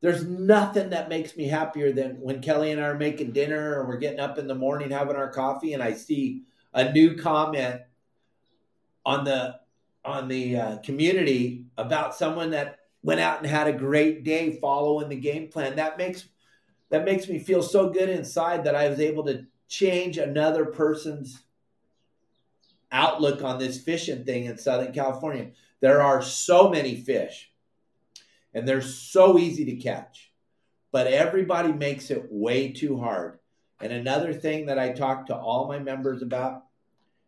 [0.00, 3.86] there's nothing that makes me happier than when Kelly and I are making dinner or
[3.86, 7.82] we're getting up in the morning having our coffee and I see a new comment
[9.04, 9.58] on the
[10.04, 15.08] on the uh, community about someone that went out and had a great day following
[15.08, 15.76] the game plan.
[15.76, 16.28] That makes
[16.90, 21.42] that makes me feel so good inside that I was able to change another person's
[22.90, 25.50] outlook on this fishing thing in Southern California.
[25.80, 27.50] There are so many fish
[28.54, 30.32] and they're so easy to catch,
[30.90, 33.38] but everybody makes it way too hard.
[33.80, 36.64] And another thing that I talk to all my members about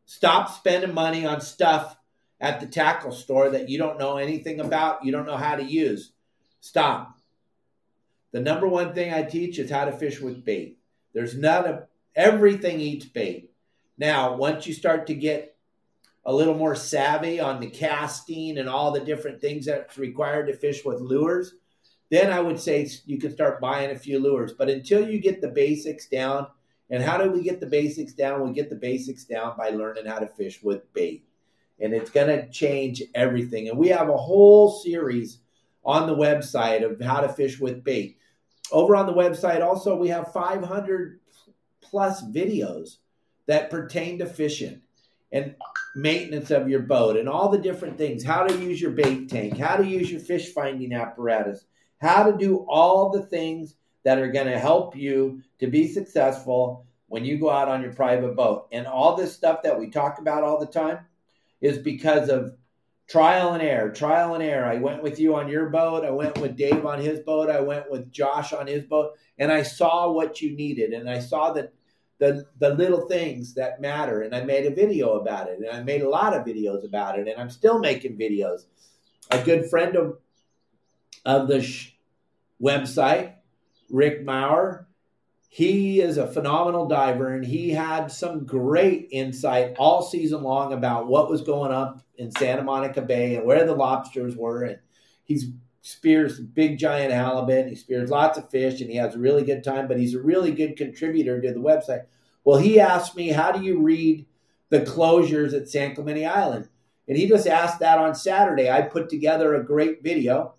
[0.05, 1.97] stop spending money on stuff
[2.41, 5.63] at the tackle store that you don't know anything about, you don't know how to
[5.63, 6.13] use.
[6.61, 7.19] Stop.
[8.33, 10.79] The number one thing I teach is how to fish with bait.
[11.13, 13.53] There's not of everything eats bait.
[13.99, 15.50] Now, once you start to get
[16.25, 20.53] a little more savvy on the casting and all the different things that's required to
[20.55, 21.55] fish with lures,
[22.11, 24.53] then I would say you can start buying a few lures.
[24.53, 26.47] But until you get the basics down,
[26.91, 28.43] and how do we get the basics down?
[28.43, 31.25] We get the basics down by learning how to fish with bait
[31.81, 33.69] and it's going to change everything.
[33.69, 35.39] And we have a whole series
[35.85, 38.19] on the website of how to fish with bait.
[38.71, 41.21] Over on the website, also, we have 500
[41.81, 42.99] plus videos
[43.47, 44.83] that pertain to fishing
[45.33, 45.55] and
[45.95, 49.59] maintenance of your boat and all the different things how to use your bait tank,
[49.59, 51.65] how to use your fish finding apparatus,
[51.99, 56.87] how to do all the things that are going to help you to be successful
[57.09, 58.69] when you go out on your private boat.
[58.73, 61.01] And all this stuff that we talk about all the time
[61.61, 62.57] is because of
[63.09, 64.67] trial and error, trial and error.
[64.67, 66.05] I went with you on your boat.
[66.05, 67.51] I went with Dave on his boat.
[67.51, 71.19] I went with Josh on his boat, and I saw what you needed, and I
[71.19, 71.73] saw that
[72.21, 74.23] the the little things that matter.
[74.23, 77.19] And I made a video about it, and I made a lot of videos about
[77.19, 78.67] it, and I'm still making videos.
[79.31, 80.19] A good friend of
[81.25, 81.97] of the sh-
[82.63, 83.35] website,
[83.91, 84.87] Rick Maurer,
[85.53, 91.09] he is a phenomenal diver and he had some great insight all season long about
[91.09, 94.63] what was going up in Santa Monica Bay and where the lobsters were.
[94.63, 94.79] And
[95.25, 95.41] he
[95.83, 99.65] spears big giant halibut, he spears lots of fish, and he has a really good
[99.65, 102.05] time, but he's a really good contributor to the website.
[102.45, 104.27] Well, he asked me, How do you read
[104.69, 106.69] the closures at San Clemente Island?
[107.09, 108.71] And he just asked that on Saturday.
[108.71, 110.55] I put together a great video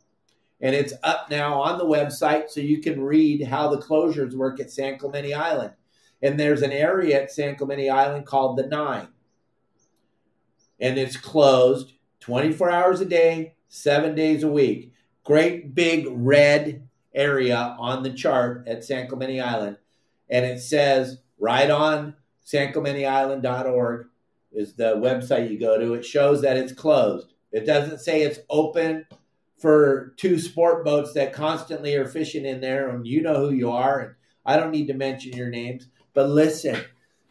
[0.62, 4.60] and it's up now on the website so you can read how the closures work
[4.60, 5.74] at San Clemente Island.
[6.22, 9.08] And there's an area at San Clemente Island called the Nine,
[10.80, 14.91] and it's closed 24 hours a day, seven days a week.
[15.24, 19.78] Great big red area on the chart at San Clemente Island,
[20.30, 24.08] and it says right on SanClementeIsland.org
[24.52, 25.94] is the website you go to.
[25.94, 27.34] It shows that it's closed.
[27.52, 29.06] It doesn't say it's open
[29.58, 33.70] for two sport boats that constantly are fishing in there, and you know who you
[33.70, 34.16] are, and
[34.46, 36.78] I don't need to mention your names, but listen,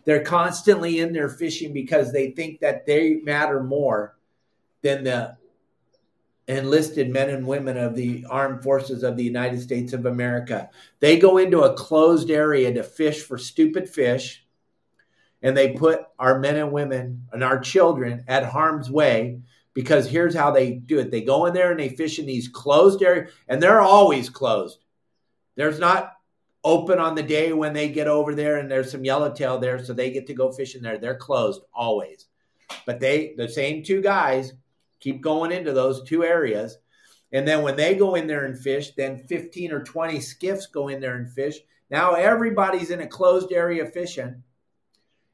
[0.04, 4.16] they're constantly in there fishing because they think that they matter more
[4.82, 5.36] than the
[6.50, 10.70] enlisted men and women of the armed forces of the United States of America.
[11.00, 14.44] They go into a closed area to fish for stupid fish,
[15.42, 19.40] and they put our men and women and our children at harm's way
[19.72, 22.48] because here's how they do it they go in there and they fish in these
[22.48, 24.84] closed areas and they're always closed
[25.54, 26.12] There's not
[26.62, 29.92] open on the day when they get over there and there's some yellowtail there so
[29.92, 30.98] they get to go fishing there.
[30.98, 32.26] They're closed always.
[32.84, 34.52] But they the same two guys
[35.00, 36.78] keep going into those two areas.
[37.32, 40.88] And then when they go in there and fish, then 15 or 20 skiffs go
[40.88, 41.58] in there and fish.
[41.90, 44.42] Now everybody's in a closed area fishing.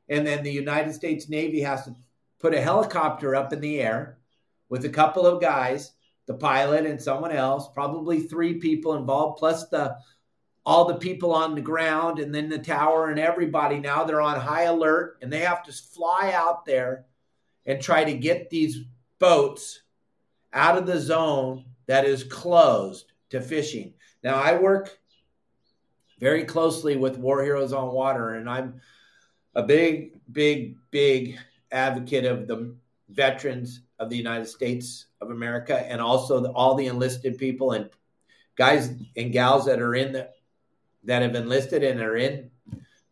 [0.08, 1.94] And then the United States Navy has to
[2.38, 4.18] put a helicopter up in the air
[4.68, 5.92] with a couple of guys,
[6.26, 9.96] the pilot and someone else, probably three people involved, plus the
[10.64, 13.78] all the people on the ground and then the tower and everybody.
[13.78, 17.06] Now they're on high alert and they have to fly out there
[17.64, 18.80] and try to get these
[19.18, 19.82] boats
[20.52, 23.94] out of the zone that is closed to fishing.
[24.22, 24.98] Now I work
[26.18, 28.80] very closely with War Heroes on Water, and I'm
[29.54, 31.38] a big, big, big
[31.70, 32.74] advocate of the
[33.08, 37.88] veterans of the United States of America and also the, all the enlisted people and
[38.56, 40.28] guys and gals that are in the
[41.04, 42.50] that have enlisted and are in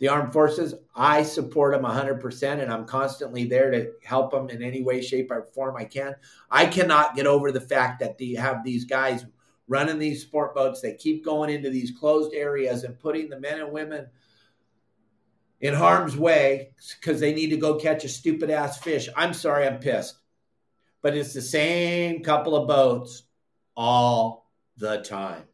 [0.04, 0.74] the armed forces.
[0.94, 5.30] I support them 100% and I'm constantly there to help them in any way, shape,
[5.30, 6.14] or form I can.
[6.50, 9.24] I cannot get over the fact that they have these guys
[9.66, 10.82] running these sport boats.
[10.82, 14.08] They keep going into these closed areas and putting the men and women
[15.62, 19.08] in harm's way because they need to go catch a stupid ass fish.
[19.16, 20.18] I'm sorry, I'm pissed.
[21.00, 23.22] But it's the same couple of boats
[23.74, 25.44] all the time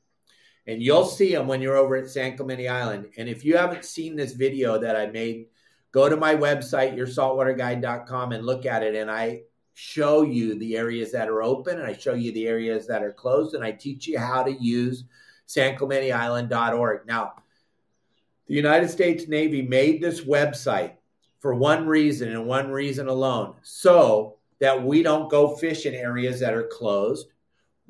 [0.71, 3.07] and you'll see them when you're over at San Clemente Island.
[3.16, 5.47] And if you haven't seen this video that I made,
[5.91, 8.95] go to my website, yoursaltwaterguide.com, and look at it.
[8.95, 9.43] And I
[9.75, 13.12] show you the areas that are open and I show you the areas that are
[13.12, 15.05] closed, and I teach you how to use
[15.49, 17.07] sanclementeisland.org.
[17.07, 17.33] Now,
[18.47, 20.93] the United States Navy made this website
[21.41, 26.39] for one reason and one reason alone so that we don't go fish in areas
[26.41, 27.27] that are closed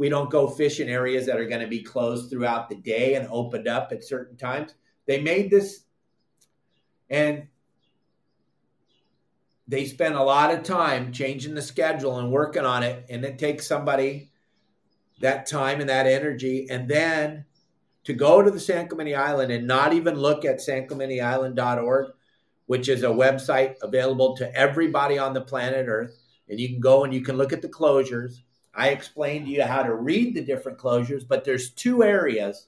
[0.01, 3.17] we don't go fish in areas that are going to be closed throughout the day
[3.17, 4.73] and opened up at certain times.
[5.05, 5.85] They made this
[7.11, 7.49] and
[9.69, 13.05] they spent a lot of time changing the schedule and working on it.
[13.11, 14.31] And it takes somebody
[15.21, 16.67] that time and that energy.
[16.71, 17.45] And then
[18.05, 22.13] to go to the San Clemente Island and not even look at sanclementeisland.org,
[22.65, 26.17] which is a website available to everybody on the planet Earth.
[26.49, 28.39] And you can go and you can look at the closures
[28.75, 32.67] I explained to you how to read the different closures, but there's two areas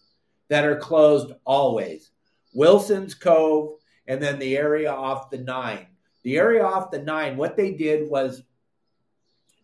[0.49, 2.11] that are closed always
[2.55, 5.87] Wilson's Cove and then the area off the nine.
[6.25, 8.43] The area off the nine, what they did was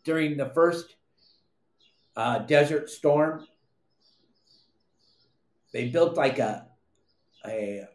[0.04, 0.96] during the first
[2.16, 3.46] uh, desert storm,
[5.72, 6.66] they built like a,
[7.46, 7.86] a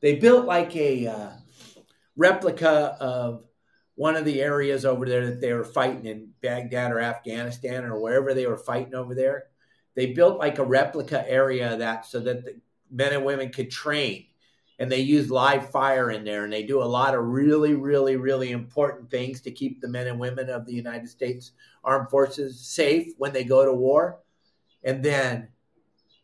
[0.00, 1.30] they built like a uh,
[2.16, 3.44] replica of
[3.94, 8.00] one of the areas over there that they were fighting in Baghdad or Afghanistan or
[8.00, 9.44] wherever they were fighting over there.
[9.94, 12.56] They built like a replica area that so that the
[12.90, 14.26] men and women could train
[14.78, 18.16] and they use live fire in there and they do a lot of really really
[18.16, 21.52] really important things to keep the men and women of the United States
[21.84, 24.20] armed forces safe when they go to war
[24.84, 25.48] and then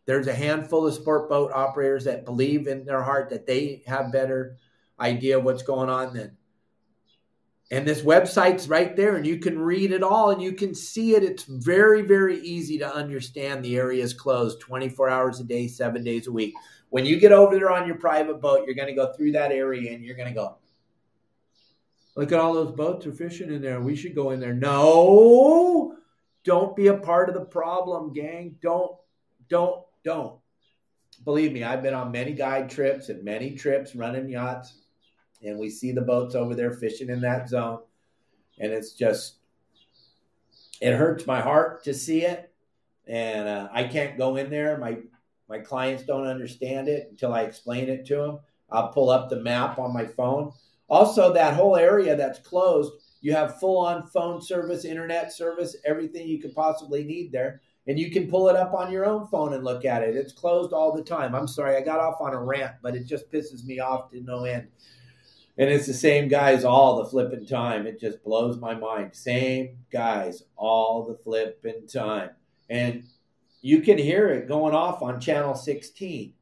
[0.06, 4.10] there's a handful of sport boat operators that believe in their heart that they have
[4.10, 4.56] better
[4.98, 6.36] idea of what's going on than
[7.70, 11.14] and this website's right there, and you can read it all and you can see
[11.14, 11.22] it.
[11.22, 13.62] It's very, very easy to understand.
[13.62, 16.54] The area is closed 24 hours a day, seven days a week.
[16.88, 19.52] When you get over there on your private boat, you're going to go through that
[19.52, 20.56] area and you're going to go,
[22.18, 23.80] Look at all those boats are fishing in there.
[23.80, 24.52] We should go in there.
[24.52, 25.94] No,
[26.42, 28.56] don't be a part of the problem, gang.
[28.60, 28.90] Don't,
[29.48, 30.40] don't, don't.
[31.24, 34.74] Believe me, I've been on many guide trips and many trips running yachts
[35.42, 37.80] and we see the boats over there fishing in that zone.
[38.58, 39.36] And it's just,
[40.80, 42.52] it hurts my heart to see it.
[43.06, 44.76] And uh, I can't go in there.
[44.78, 44.98] My
[45.48, 48.38] my clients don't understand it until I explain it to them.
[48.70, 50.52] I'll pull up the map on my phone.
[50.90, 56.28] Also, that whole area that's closed, you have full on phone service, internet service, everything
[56.28, 57.62] you could possibly need there.
[57.86, 60.14] And you can pull it up on your own phone and look at it.
[60.14, 61.34] It's closed all the time.
[61.34, 64.20] I'm sorry, I got off on a rant, but it just pisses me off to
[64.20, 64.68] no end
[65.58, 67.86] and it's the same guys all the flipping time.
[67.86, 69.14] It just blows my mind.
[69.14, 72.30] Same guys all the flipping time.
[72.70, 73.02] And
[73.60, 76.32] you can hear it going off on channel 16.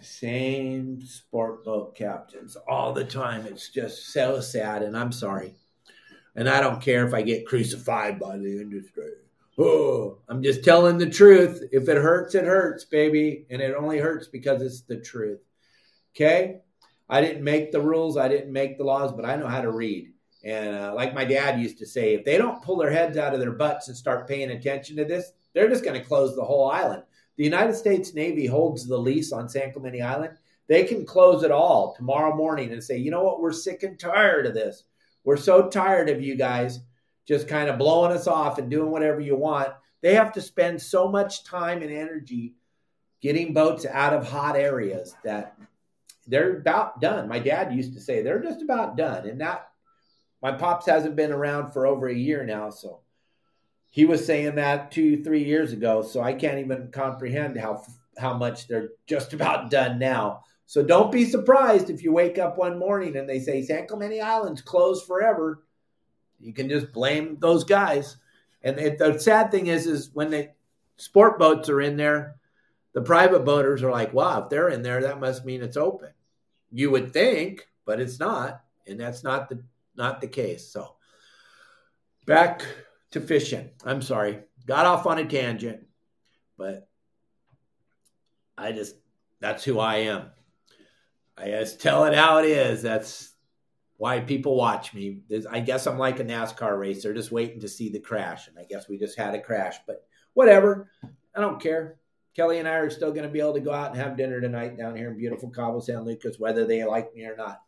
[0.00, 3.46] Same sport boat captains all the time.
[3.46, 5.54] It's just so sad, and I'm sorry.
[6.34, 9.12] And I don't care if I get crucified by the industry.
[9.58, 11.62] Oh, I'm just telling the truth.
[11.70, 13.46] If it hurts, it hurts, baby.
[13.50, 15.40] And it only hurts because it's the truth.
[16.16, 16.62] Okay?
[17.12, 19.70] I didn't make the rules, I didn't make the laws, but I know how to
[19.70, 20.14] read.
[20.44, 23.34] And uh, like my dad used to say, if they don't pull their heads out
[23.34, 26.42] of their butts and start paying attention to this, they're just going to close the
[26.42, 27.02] whole island.
[27.36, 30.38] The United States Navy holds the lease on San Clemente Island.
[30.68, 33.98] They can close it all tomorrow morning and say, you know what, we're sick and
[33.98, 34.84] tired of this.
[35.22, 36.80] We're so tired of you guys
[37.28, 39.68] just kind of blowing us off and doing whatever you want.
[40.00, 42.54] They have to spend so much time and energy
[43.20, 45.56] getting boats out of hot areas that
[46.26, 47.28] they're about done.
[47.28, 49.28] My dad used to say they're just about done.
[49.28, 49.68] And that
[50.42, 53.00] my pops hasn't been around for over a year now, so
[53.90, 56.02] he was saying that two, three years ago.
[56.02, 57.84] So I can't even comprehend how
[58.18, 60.44] how much they're just about done now.
[60.66, 64.20] So don't be surprised if you wake up one morning and they say San Clemente
[64.20, 65.62] Island's closed forever.
[66.40, 68.16] You can just blame those guys.
[68.62, 70.48] And the sad thing is, is when the
[70.96, 72.36] sport boats are in there,
[72.92, 76.10] the private boaters are like, "Wow, if they're in there, that must mean it's open."
[76.70, 79.62] You would think, but it's not, and that's not the
[79.96, 80.68] not the case.
[80.68, 80.96] So
[82.26, 82.64] back
[83.12, 83.70] to fishing.
[83.84, 85.86] I'm sorry, got off on a tangent,
[86.56, 86.88] but
[88.56, 88.96] I just
[89.40, 90.30] that's who I am.
[91.36, 92.82] I just tell it how it is.
[92.82, 93.32] That's
[93.96, 95.20] why people watch me.
[95.50, 98.48] I guess I'm like a NASCAR racer, just waiting to see the crash.
[98.48, 100.90] And I guess we just had a crash, but whatever.
[101.34, 101.98] I don't care.
[102.34, 104.40] Kelly and I are still going to be able to go out and have dinner
[104.40, 107.60] tonight down here in beautiful Cabo San Lucas, whether they like me or not.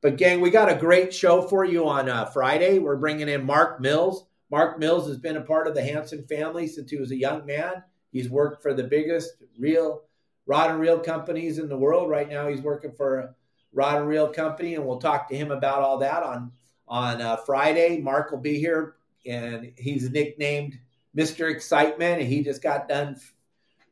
[0.00, 2.78] But, gang, we got a great show for you on uh, Friday.
[2.78, 4.24] We're bringing in Mark Mills.
[4.50, 7.44] Mark Mills has been a part of the Hansen family since he was a young
[7.44, 7.82] man.
[8.12, 10.04] He's worked for the biggest real
[10.46, 12.08] rod and reel companies in the world.
[12.08, 13.34] Right now, he's working for a
[13.74, 16.52] rod and reel company, and we'll talk to him about all that on
[16.86, 18.00] on uh, Friday.
[18.00, 18.94] Mark will be here,
[19.26, 20.78] and he's nicknamed
[21.12, 23.16] Mister Excitement, and he just got done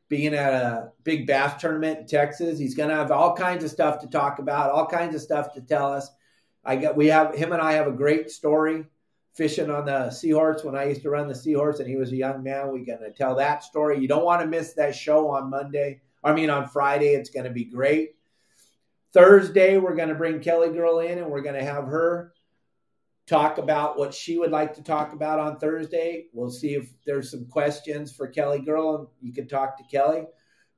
[0.09, 2.57] being at a big bass tournament in Texas.
[2.57, 5.53] He's going to have all kinds of stuff to talk about, all kinds of stuff
[5.53, 6.09] to tell us.
[6.63, 8.85] I got we have him and I have a great story
[9.33, 12.17] fishing on the Seahorse when I used to run the Seahorse and he was a
[12.17, 12.67] young man.
[12.67, 13.99] We're going to tell that story.
[13.99, 16.01] You don't want to miss that show on Monday.
[16.23, 17.09] I mean on Friday.
[17.09, 18.15] It's going to be great.
[19.13, 22.33] Thursday we're going to bring Kelly Girl in and we're going to have her
[23.27, 26.27] talk about what she would like to talk about on Thursday.
[26.33, 30.23] We'll see if there's some questions for Kelly Girl and you can talk to Kelly.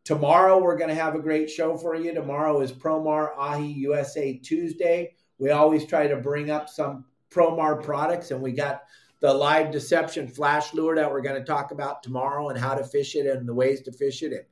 [0.03, 2.11] Tomorrow, we're going to have a great show for you.
[2.13, 5.15] Tomorrow is Promar Ahi USA Tuesday.
[5.37, 8.81] We always try to bring up some Promar products, and we got
[9.19, 12.83] the live deception flash lure that we're going to talk about tomorrow and how to
[12.83, 14.31] fish it and the ways to fish it.
[14.31, 14.45] And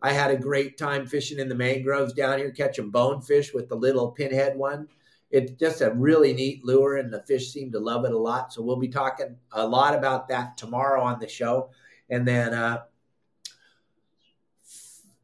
[0.00, 3.76] I had a great time fishing in the mangroves down here, catching bonefish with the
[3.76, 4.88] little pinhead one
[5.34, 8.52] it's just a really neat lure, and the fish seem to love it a lot.
[8.52, 11.70] So we'll be talking a lot about that tomorrow on the show.
[12.08, 12.82] And then uh,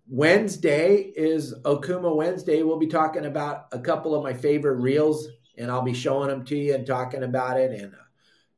[0.09, 2.65] Wednesday is Okuma Wednesday.
[2.65, 6.45] We'll be talking about a couple of my favorite reels, and I'll be showing them
[6.47, 7.71] to you and talking about it.
[7.71, 7.99] And uh,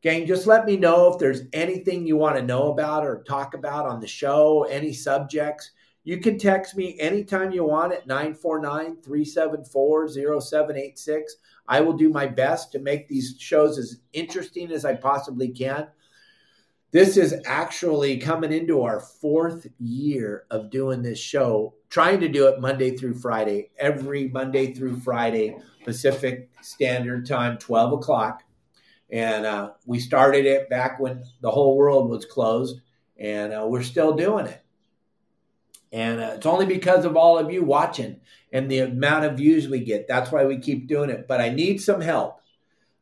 [0.01, 3.53] gang, just let me know if there's anything you want to know about or talk
[3.53, 5.73] about on the show, any subjects.
[6.05, 11.37] You can text me anytime you want at 949 374 0786.
[11.69, 15.87] I will do my best to make these shows as interesting as I possibly can.
[16.91, 22.49] This is actually coming into our fourth year of doing this show, trying to do
[22.49, 28.43] it Monday through Friday, every Monday through Friday, Pacific Standard Time, 12 o'clock.
[29.09, 32.81] And uh, we started it back when the whole world was closed,
[33.17, 34.62] and uh, we're still doing it.
[35.93, 38.21] And uh, it's only because of all of you watching
[38.53, 40.09] and the amount of views we get.
[40.09, 41.29] That's why we keep doing it.
[41.29, 42.41] But I need some help.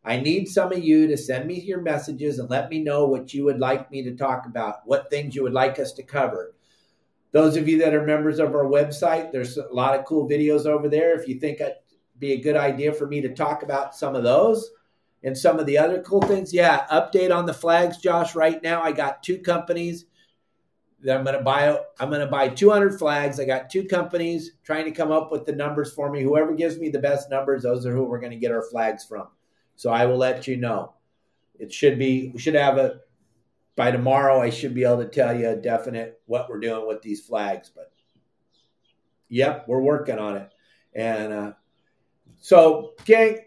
[0.05, 3.35] I need some of you to send me your messages and let me know what
[3.35, 6.55] you would like me to talk about, what things you would like us to cover.
[7.33, 10.67] Those of you that are members of our website, there's a lot of cool videos
[10.67, 11.19] over there.
[11.19, 11.75] If you think it'd
[12.19, 14.71] be a good idea for me to talk about some of those
[15.23, 18.35] and some of the other cool things, yeah, update on the flags, Josh.
[18.35, 20.07] Right now, I got two companies
[21.03, 21.79] that I'm going to buy.
[21.99, 23.41] I'm going to buy 200 flags.
[23.41, 26.23] I got two companies trying to come up with the numbers for me.
[26.23, 29.05] Whoever gives me the best numbers, those are who we're going to get our flags
[29.05, 29.29] from.
[29.77, 30.95] So I will let you know.
[31.59, 32.31] It should be.
[32.33, 33.01] We should have a
[33.77, 34.41] by tomorrow.
[34.41, 37.71] I should be able to tell you a definite what we're doing with these flags.
[37.75, 37.93] But
[39.29, 40.51] yep, we're working on it.
[40.95, 41.53] And uh,
[42.41, 43.39] so, gang,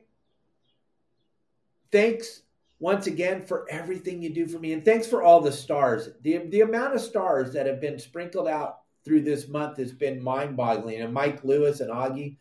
[1.91, 2.42] thanks
[2.84, 4.73] once again for everything you do for me.
[4.73, 6.09] And thanks for all the stars.
[6.23, 10.21] The, the amount of stars that have been sprinkled out through this month has been
[10.21, 10.99] mind boggling.
[10.99, 12.36] And Mike Lewis and Augie,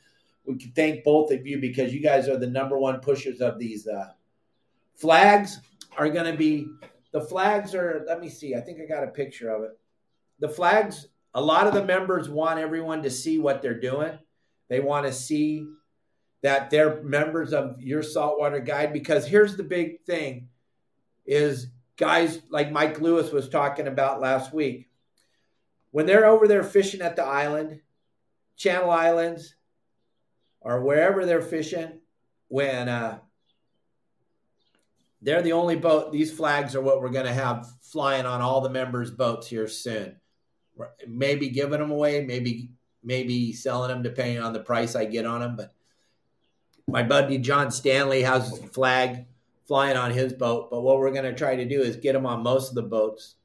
[0.44, 3.56] we can thank both of you because you guys are the number one pushers of
[3.60, 4.08] these uh,
[4.96, 5.60] flags.
[5.96, 6.66] Are going to be
[7.12, 9.78] the flags are, let me see, I think I got a picture of it.
[10.40, 14.18] The flags, a lot of the members want everyone to see what they're doing.
[14.68, 15.68] They want to see
[16.42, 20.48] that they're members of your saltwater guide because here's the big thing
[21.24, 24.88] is guys like Mike Lewis was talking about last week.
[25.92, 27.80] when they're over there fishing at the island,
[28.56, 29.54] Channel Islands,
[30.60, 32.00] or wherever they're fishing,
[32.48, 33.18] when uh,
[35.20, 38.62] they're the only boat, these flags are what we're going to have flying on all
[38.62, 40.16] the members' boats here soon.
[41.06, 42.70] Maybe giving them away, maybe
[43.04, 45.56] maybe selling them depending on the price I get on them.
[45.56, 45.74] But
[46.88, 49.26] my buddy John Stanley has a flag
[49.66, 50.70] flying on his boat.
[50.70, 52.82] But what we're going to try to do is get them on most of the
[52.82, 53.36] boats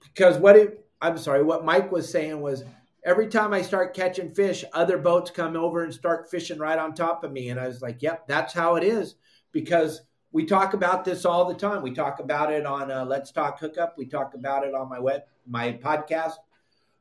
[0.00, 2.64] because what it, I'm sorry, what Mike was saying was
[3.04, 6.94] every time I start catching fish, other boats come over and start fishing right on
[6.94, 7.48] top of me.
[7.48, 9.14] And I was like, yep, that's how it is
[9.52, 10.02] because
[10.32, 11.82] we talk about this all the time.
[11.82, 13.96] We talk about it on uh, Let's Talk Hookup.
[13.98, 16.34] We talk about it on my web, my podcast.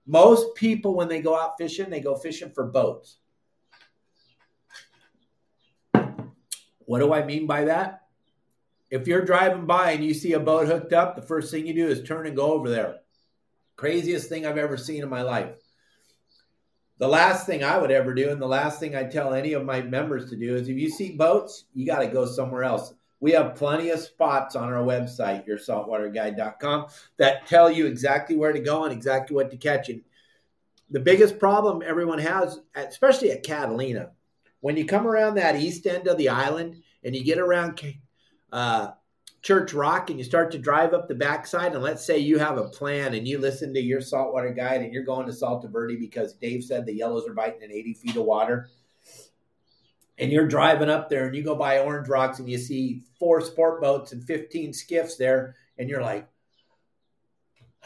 [0.07, 3.18] Most people, when they go out fishing, they go fishing for boats.
[6.89, 8.07] What do I mean by that?
[8.89, 11.73] If you're driving by and you see a boat hooked up, the first thing you
[11.75, 13.01] do is turn and go over there.
[13.75, 15.51] Craziest thing I've ever seen in my life.
[16.97, 19.63] The last thing I would ever do, and the last thing I tell any of
[19.65, 22.91] my members to do, is if you see boats, you got to go somewhere else.
[23.19, 26.87] We have plenty of spots on our website, yoursaltwaterguide.com,
[27.17, 29.89] that tell you exactly where to go and exactly what to catch.
[29.89, 30.01] And
[30.89, 34.09] the biggest problem everyone has, especially at Catalina,
[34.61, 37.81] when you come around that east end of the island and you get around
[38.51, 38.89] uh,
[39.41, 42.57] Church Rock and you start to drive up the backside, and let's say you have
[42.57, 45.95] a plan and you listen to your saltwater guide and you're going to Salta Verde
[45.95, 48.69] because Dave said the yellows are biting in 80 feet of water
[50.19, 53.41] and you're driving up there and you go by Orange Rocks and you see four
[53.41, 56.27] sport boats and 15 skiffs there, and you're like,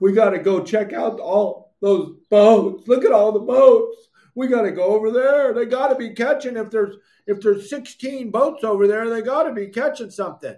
[0.00, 2.88] we got to go check out all those boats.
[2.88, 3.96] Look at all the boats.
[4.36, 5.52] We got to go over there.
[5.52, 6.94] They got to be catching if there's
[7.26, 10.54] if there's 16 boats over there, they got to be catching something.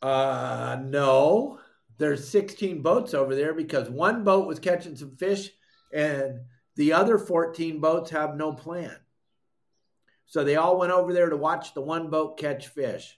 [0.00, 1.58] Uh, no
[2.02, 5.50] there's 16 boats over there because one boat was catching some fish
[5.92, 6.40] and
[6.74, 8.96] the other 14 boats have no plan.
[10.26, 13.16] So they all went over there to watch the one boat catch fish.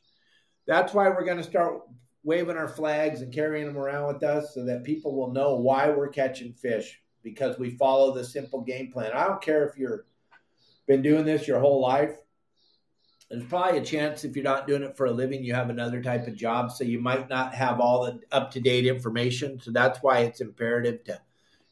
[0.67, 1.81] That's why we're going to start
[2.25, 5.91] waving our flags and carrying them around with us so that people will know why
[5.91, 9.13] we're catching fish because we follow the simple game plan.
[9.13, 10.01] I don't care if you've
[10.87, 12.17] been doing this your whole life
[13.31, 16.03] there's probably a chance if you're not doing it for a living, you have another
[16.03, 16.71] type of job.
[16.71, 19.61] So you might not have all the up to date information.
[19.61, 21.21] So that's why it's imperative to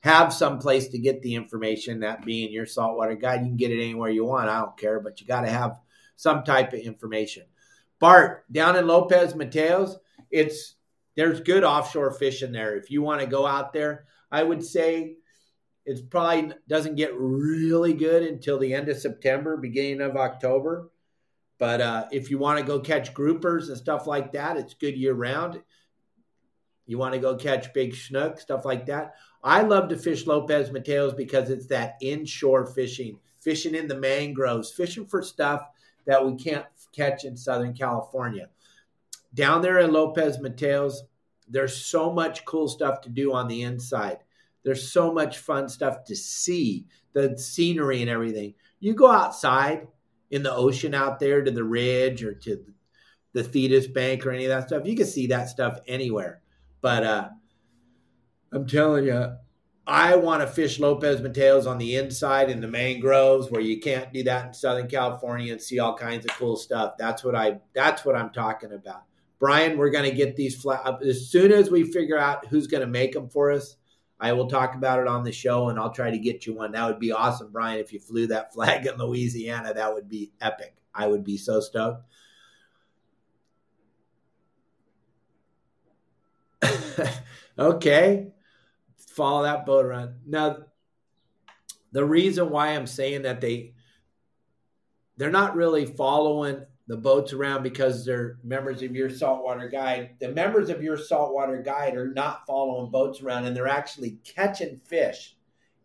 [0.01, 3.43] have some place to get the information, that being your saltwater guide.
[3.43, 4.49] You can get it anywhere you want.
[4.49, 5.77] I don't care, but you got to have
[6.17, 7.45] some type of information.
[7.99, 9.97] Bart, down in Lopez Mateos,
[10.33, 10.75] it's
[11.15, 12.75] there's good offshore fishing there.
[12.77, 15.17] If you want to go out there, I would say
[15.85, 20.91] it probably doesn't get really good until the end of September, beginning of October.
[21.59, 24.97] But uh, if you want to go catch groupers and stuff like that, it's good
[24.97, 25.61] year round.
[26.87, 29.15] You want to go catch big snook, stuff like that.
[29.45, 34.71] I love to fish Lopez Mateos because it's that inshore fishing, fishing in the mangroves,
[34.73, 35.63] fishing for stuff
[36.07, 38.49] that we can't catch in Southern California.
[39.35, 40.95] Down there in Lopez Mateos,
[41.49, 44.19] there's so much cool stuff to do on the inside.
[44.65, 48.55] There's so much fun stuff to see, the scenery and everything.
[48.81, 49.89] You go outside
[50.31, 52.65] in the ocean out there to the ridge or to
[53.33, 54.87] the Thetis Bank or any of that stuff.
[54.87, 56.43] You can see that stuff anywhere.
[56.81, 57.29] But uh,
[58.53, 59.37] I'm telling you,
[59.87, 64.13] I want to fish Lopez Mateos on the inside in the mangroves where you can't
[64.13, 66.95] do that in Southern California and see all kinds of cool stuff.
[66.99, 69.03] That's what I that's what I'm talking about.
[69.43, 72.69] Brian, we're going to get these flat uh, as soon as we figure out who's
[72.69, 73.75] going to make them for us.
[74.21, 76.71] I will talk about it on the show and I'll try to get you one.
[76.71, 77.81] That would be awesome, Brian.
[77.81, 80.77] If you flew that flag in Louisiana, that would be epic.
[80.95, 82.05] I would be so stoked.
[87.59, 88.29] okay.
[88.97, 90.21] Follow that boat around.
[90.25, 90.59] Now,
[91.91, 93.75] the reason why I'm saying that they
[95.17, 100.11] they're not really following the boats around because they're members of your saltwater guide.
[100.21, 104.81] The members of your saltwater guide are not following boats around and they're actually catching
[104.85, 105.37] fish.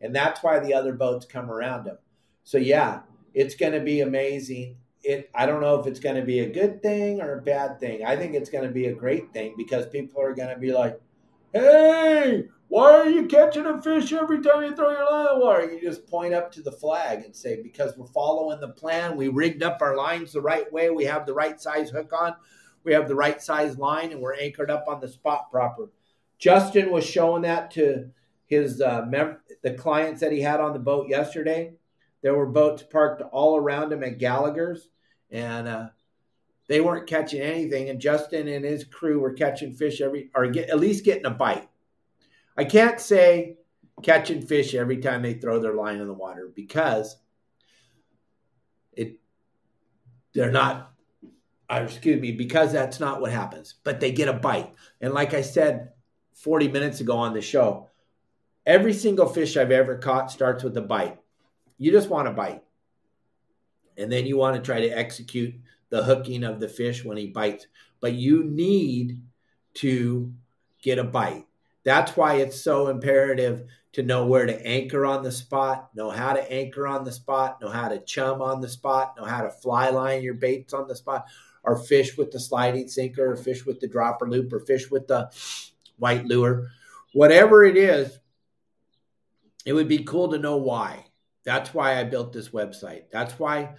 [0.02, 1.98] And that's why the other boats come around them.
[2.44, 3.02] So yeah,
[3.34, 4.78] it's going to be amazing.
[5.04, 7.80] It I don't know if it's going to be a good thing or a bad
[7.80, 8.04] thing.
[8.04, 10.74] I think it's going to be a great thing because people are going to be
[10.74, 11.00] like,
[11.54, 15.46] "Hey, why are you catching a fish every time you throw your line in the
[15.46, 15.72] water?
[15.72, 19.30] You just point up to the flag and say, because we're following the plan, we
[19.30, 22.36] rigged up our lines the right way, we have the right size hook on,
[22.84, 25.90] we have the right size line, and we're anchored up on the spot proper.
[26.40, 28.10] Justin was showing that to
[28.46, 31.74] his uh, mem- the clients that he had on the boat yesterday.
[32.22, 34.90] There were boats parked all around him at Gallagher's,
[35.32, 35.88] and uh,
[36.68, 40.70] they weren't catching anything, and Justin and his crew were catching fish every, or get,
[40.70, 41.70] at least getting a bite.
[42.58, 43.58] I can't say
[44.02, 47.18] catching fish every time they throw their line in the water because
[48.94, 49.20] it
[50.34, 50.92] they're not
[51.70, 54.74] uh, excuse me because that's not what happens but they get a bite.
[55.02, 55.92] And like i said
[56.34, 57.90] 40 minutes ago on the show
[58.66, 61.20] every single fish i've ever caught starts with a bite.
[61.78, 62.64] You just want a bite.
[63.98, 65.56] And then you want to try to execute
[65.90, 67.66] the hooking of the fish when he bites.
[68.00, 69.22] But you need
[69.76, 70.34] to
[70.82, 71.48] get a bite
[71.88, 73.64] that's why it's so imperative
[73.94, 77.62] to know where to anchor on the spot, know how to anchor on the spot,
[77.62, 80.86] know how to chum on the spot, know how to fly line your baits on
[80.90, 81.28] the spot,
[81.64, 85.08] or fish with the sliding sinker, or fish with the dropper loop, or fish with
[85.08, 85.32] the
[85.98, 86.68] white lure.
[87.14, 88.20] Whatever it is,
[89.66, 91.06] it would be cool to know why.
[91.46, 93.04] That's why I built this website.
[93.14, 93.76] That's why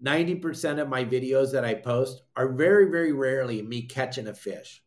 [0.00, 4.80] 90% of my videos that I post are very, very rarely me catching a fish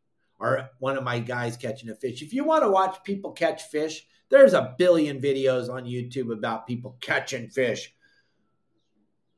[0.45, 2.21] or one of my guys catching a fish.
[2.21, 6.67] If you want to watch people catch fish, there's a billion videos on YouTube about
[6.67, 7.93] people catching fish.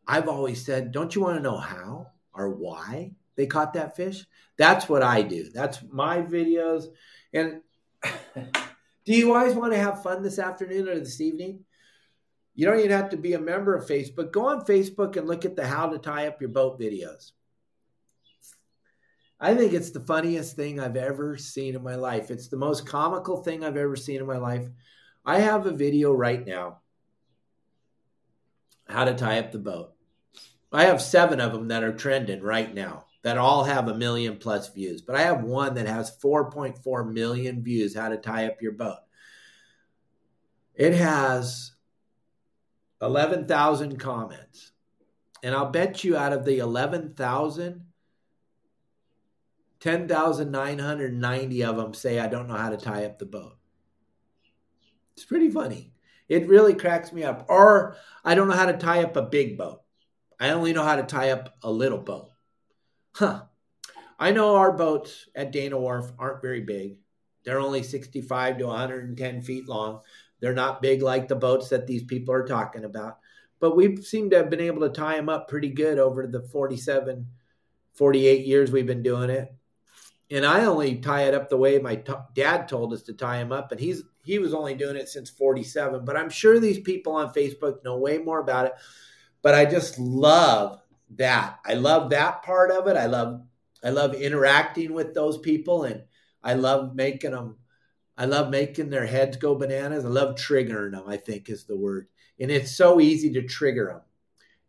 [0.05, 4.25] I've always said, don't you want to know how or why they caught that fish?
[4.57, 5.49] That's what I do.
[5.53, 6.87] That's my videos.
[7.33, 7.61] And
[8.03, 11.63] do you guys want to have fun this afternoon or this evening?
[12.53, 14.31] You don't even have to be a member of Facebook.
[14.31, 17.31] Go on Facebook and look at the how to tie up your boat videos.
[19.39, 22.31] I think it's the funniest thing I've ever seen in my life.
[22.31, 24.67] It's the most comical thing I've ever seen in my life.
[25.25, 26.79] I have a video right now
[28.87, 29.93] how to tie up the boat.
[30.71, 34.37] I have seven of them that are trending right now that all have a million
[34.37, 38.61] plus views, but I have one that has 4.4 million views how to tie up
[38.61, 38.99] your boat.
[40.75, 41.73] It has
[43.01, 44.71] 11,000 comments.
[45.43, 47.85] And I'll bet you out of the 11,000,
[49.79, 53.57] 10,990 of them say, I don't know how to tie up the boat.
[55.15, 55.93] It's pretty funny.
[56.29, 57.45] It really cracks me up.
[57.49, 59.81] Or I don't know how to tie up a big boat.
[60.39, 62.29] I only know how to tie up a little boat.
[63.15, 63.43] Huh.
[64.19, 66.97] I know our boats at Dana Wharf aren't very big.
[67.43, 70.01] They're only 65 to 110 feet long.
[70.39, 73.19] They're not big like the boats that these people are talking about.
[73.59, 76.41] But we seem to have been able to tie them up pretty good over the
[76.41, 77.27] 47,
[77.93, 79.51] 48 years we've been doing it
[80.29, 83.37] and I only tie it up the way my t- dad told us to tie
[83.37, 86.03] him up, and he's he was only doing it since 47.
[86.03, 88.73] But I'm sure these people on Facebook know way more about it.
[89.41, 91.59] But I just love that.
[91.65, 92.97] I love that part of it.
[92.97, 93.41] I love
[93.83, 96.03] I love interacting with those people, and
[96.43, 97.57] I love making them.
[98.17, 100.03] I love making their heads go bananas.
[100.03, 101.03] I love triggering them.
[101.07, 102.07] I think is the word,
[102.39, 104.01] and it's so easy to trigger them.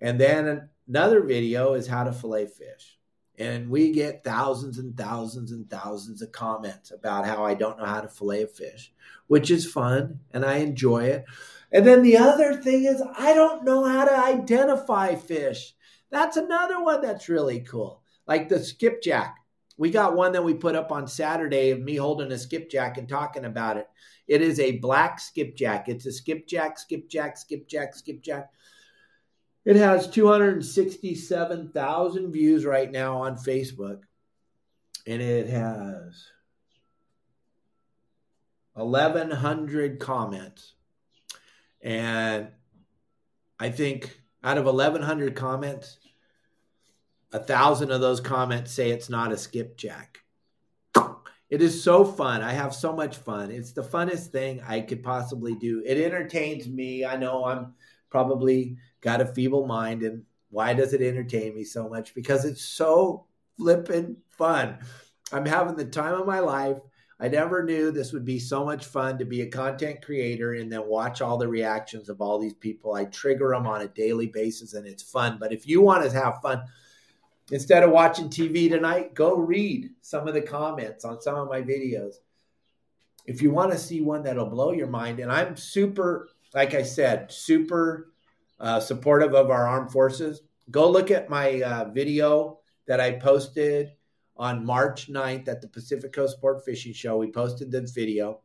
[0.00, 2.98] And then another video is how to fillet fish
[3.38, 7.84] and we get thousands and thousands and thousands of comments about how I don't know
[7.84, 8.92] how to fillet a fish,
[9.28, 11.24] which is fun and I enjoy it.
[11.70, 15.74] And then the other thing is, I don't know how to identify fish.
[16.10, 18.02] That's another one that's really cool.
[18.26, 19.36] Like the skipjack.
[19.76, 23.08] We got one that we put up on Saturday of me holding a skipjack and
[23.08, 23.86] talking about it.
[24.26, 25.88] It is a black skipjack.
[25.88, 28.50] It's a skipjack, skipjack, skipjack, skipjack.
[29.64, 34.00] It has 267,000 views right now on Facebook,
[35.06, 36.24] and it has
[38.74, 40.74] 1,100 comments.
[41.82, 42.48] And
[43.58, 45.98] I think out of 1,100 comments,
[47.32, 50.18] a thousand of those comments say it's not a skipjack.
[51.50, 52.42] It is so fun.
[52.42, 53.50] I have so much fun.
[53.50, 55.82] It's the funnest thing I could possibly do.
[55.84, 57.04] It entertains me.
[57.04, 57.74] I know I'm
[58.10, 60.02] probably got a feeble mind.
[60.02, 62.14] And why does it entertain me so much?
[62.14, 63.26] Because it's so
[63.56, 64.78] flippin' fun.
[65.32, 66.78] I'm having the time of my life.
[67.20, 70.70] I never knew this would be so much fun to be a content creator and
[70.70, 72.94] then watch all the reactions of all these people.
[72.94, 75.36] I trigger them on a daily basis and it's fun.
[75.40, 76.62] But if you want to have fun,
[77.50, 81.60] instead of watching TV tonight, go read some of the comments on some of my
[81.60, 82.14] videos.
[83.26, 86.82] If you want to see one that'll blow your mind, and I'm super, like I
[86.82, 88.12] said, super
[88.60, 90.42] uh, supportive of our armed forces.
[90.70, 93.92] Go look at my uh, video that I posted
[94.36, 97.16] on March 9th at the Pacific Coast Sport Fishing Show.
[97.16, 98.40] We posted the video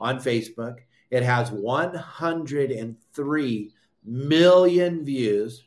[0.00, 0.78] on Facebook.
[1.10, 3.72] It has 103
[4.04, 5.64] million views.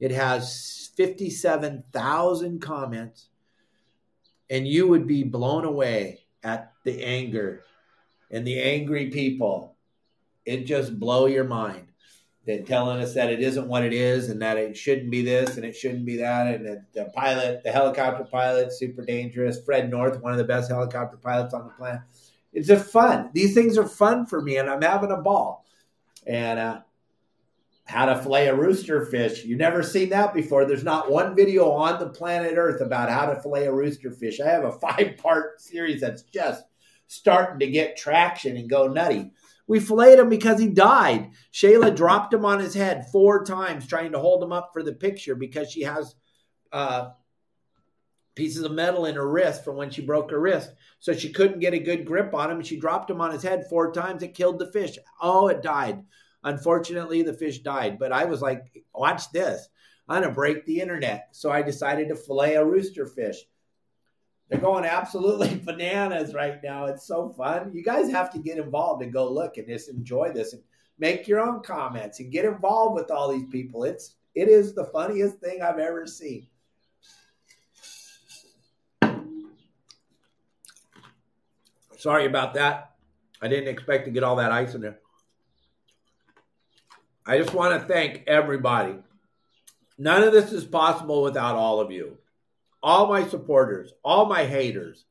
[0.00, 3.28] It has 57,000 comments.
[4.50, 7.64] And you would be blown away at the anger
[8.30, 9.76] and the angry people.
[10.44, 11.91] It just blow your mind.
[12.46, 15.56] That telling us that it isn't what it is and that it shouldn't be this
[15.56, 19.62] and it shouldn't be that and that the pilot, the helicopter pilot, super dangerous.
[19.64, 22.02] Fred North, one of the best helicopter pilots on the planet.
[22.52, 23.30] It's just fun.
[23.32, 25.64] These things are fun for me, and I'm having a ball.
[26.26, 26.80] And uh,
[27.84, 29.44] how to fillet a rooster fish.
[29.44, 30.64] You've never seen that before.
[30.64, 34.40] There's not one video on the planet Earth about how to fillet a rooster fish.
[34.40, 36.64] I have a five part series that's just
[37.06, 39.32] starting to get traction and go nutty.
[39.66, 41.30] We filleted him because he died.
[41.52, 44.92] Shayla dropped him on his head four times trying to hold him up for the
[44.92, 46.14] picture because she has
[46.72, 47.10] uh,
[48.34, 50.72] pieces of metal in her wrist from when she broke her wrist.
[50.98, 52.62] So she couldn't get a good grip on him.
[52.62, 54.22] She dropped him on his head four times.
[54.22, 54.98] It killed the fish.
[55.20, 56.02] Oh, it died.
[56.44, 57.98] Unfortunately, the fish died.
[57.98, 59.68] But I was like, watch this.
[60.08, 61.28] I'm going to break the internet.
[61.32, 63.36] So I decided to fillet a rooster fish.
[64.48, 66.86] They're going absolutely bananas right now.
[66.86, 67.72] It's so fun.
[67.74, 70.62] You guys have to get involved and go look and just enjoy this and
[70.98, 73.84] make your own comments and get involved with all these people.
[73.84, 76.46] It's it is the funniest thing I've ever seen.
[81.98, 82.92] Sorry about that.
[83.40, 84.98] I didn't expect to get all that ice in there.
[87.24, 88.96] I just want to thank everybody.
[89.98, 92.18] None of this is possible without all of you.
[92.82, 95.04] All my supporters, all my haters.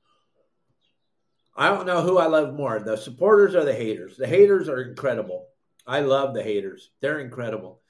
[1.56, 4.18] I don't know who I love more, the supporters or the haters.
[4.18, 5.48] The haters are incredible.
[5.86, 6.92] I love the haters.
[7.02, 7.82] They're incredible.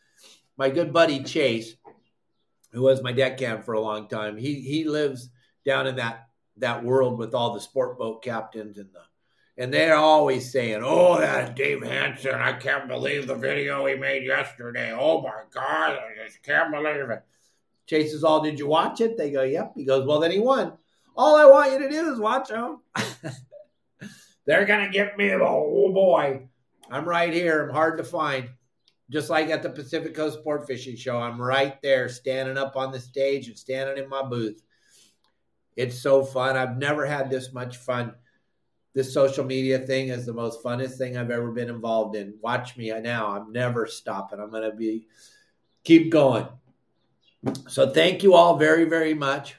[0.58, 1.76] My good buddy Chase,
[2.72, 5.30] who was my deck cam for a long time, he he lives
[5.66, 6.28] down in that
[6.58, 9.02] that world with all the sport boat captains and the
[9.58, 12.34] and they're always saying, "Oh, that Dave Hansen!
[12.34, 14.92] I can't believe the video he made yesterday.
[14.92, 17.24] Oh my God, I just can't believe it."
[17.92, 20.40] Chase is all, "Did you watch it?" They go, "Yep." He goes, "Well, then he
[20.40, 20.78] won.
[21.14, 22.78] All I want you to do is watch him."
[24.46, 25.30] they're gonna get me.
[25.34, 26.48] Oh boy,
[26.90, 27.68] I'm right here.
[27.68, 28.48] I'm hard to find.
[29.10, 32.94] Just like at the Pacific Coast Sport Fishing Show, I'm right there, standing up on
[32.94, 34.62] the stage and standing in my booth.
[35.76, 36.56] It's so fun.
[36.56, 38.14] I've never had this much fun.
[38.94, 42.36] This social media thing is the most funnest thing I've ever been involved in.
[42.40, 43.36] Watch me now.
[43.36, 44.40] I'm never stopping.
[44.40, 45.08] I'm going to be
[45.84, 46.48] keep going.
[47.68, 49.56] So thank you all very very much.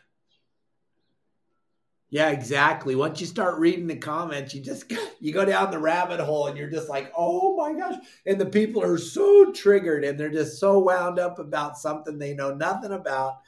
[2.11, 2.95] Yeah, exactly.
[2.95, 6.59] Once you start reading the comments, you just you go down the rabbit hole and
[6.59, 10.61] you're just like, "Oh my gosh." And the people are so triggered and they're just
[10.61, 13.39] so wound up about something they know nothing about.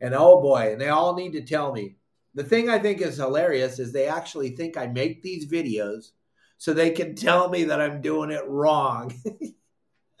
[0.00, 1.96] And oh boy, and they all need to tell me
[2.34, 6.10] the thing I think is hilarious is they actually think I make these videos
[6.58, 9.14] so they can tell me that I'm doing it wrong.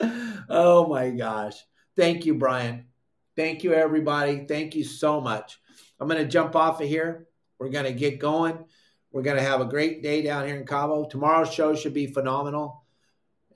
[0.48, 1.56] oh my gosh.
[1.96, 2.86] Thank you, Brian.
[3.40, 4.44] Thank you, everybody.
[4.46, 5.58] Thank you so much.
[5.98, 7.26] I'm going to jump off of here.
[7.58, 8.66] We're going to get going.
[9.12, 11.08] We're going to have a great day down here in Cabo.
[11.08, 12.84] Tomorrow's show should be phenomenal.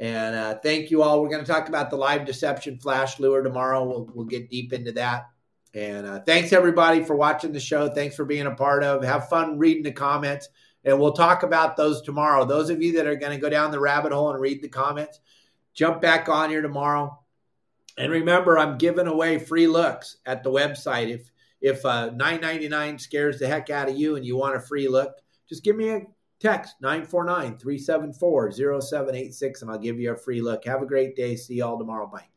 [0.01, 1.21] And uh, thank you all.
[1.21, 3.85] We're going to talk about the live deception flash lure tomorrow.
[3.85, 5.27] We'll, we'll get deep into that.
[5.75, 7.91] And uh, thanks everybody for watching the show.
[7.91, 9.05] Thanks for being a part of.
[9.05, 10.49] Have fun reading the comments,
[10.83, 12.47] and we'll talk about those tomorrow.
[12.47, 14.69] Those of you that are going to go down the rabbit hole and read the
[14.71, 15.21] comments,
[15.75, 17.19] jump back on here tomorrow.
[17.97, 21.09] And remember, I'm giving away free looks at the website.
[21.09, 21.31] If
[21.61, 25.15] if uh, 9.99 scares the heck out of you and you want a free look,
[25.49, 26.03] just give me a
[26.39, 30.65] text 949 374 0786 and I'll give you a free look.
[30.67, 31.37] Have a great day.
[31.37, 32.07] See y'all tomorrow.
[32.07, 32.34] Bye.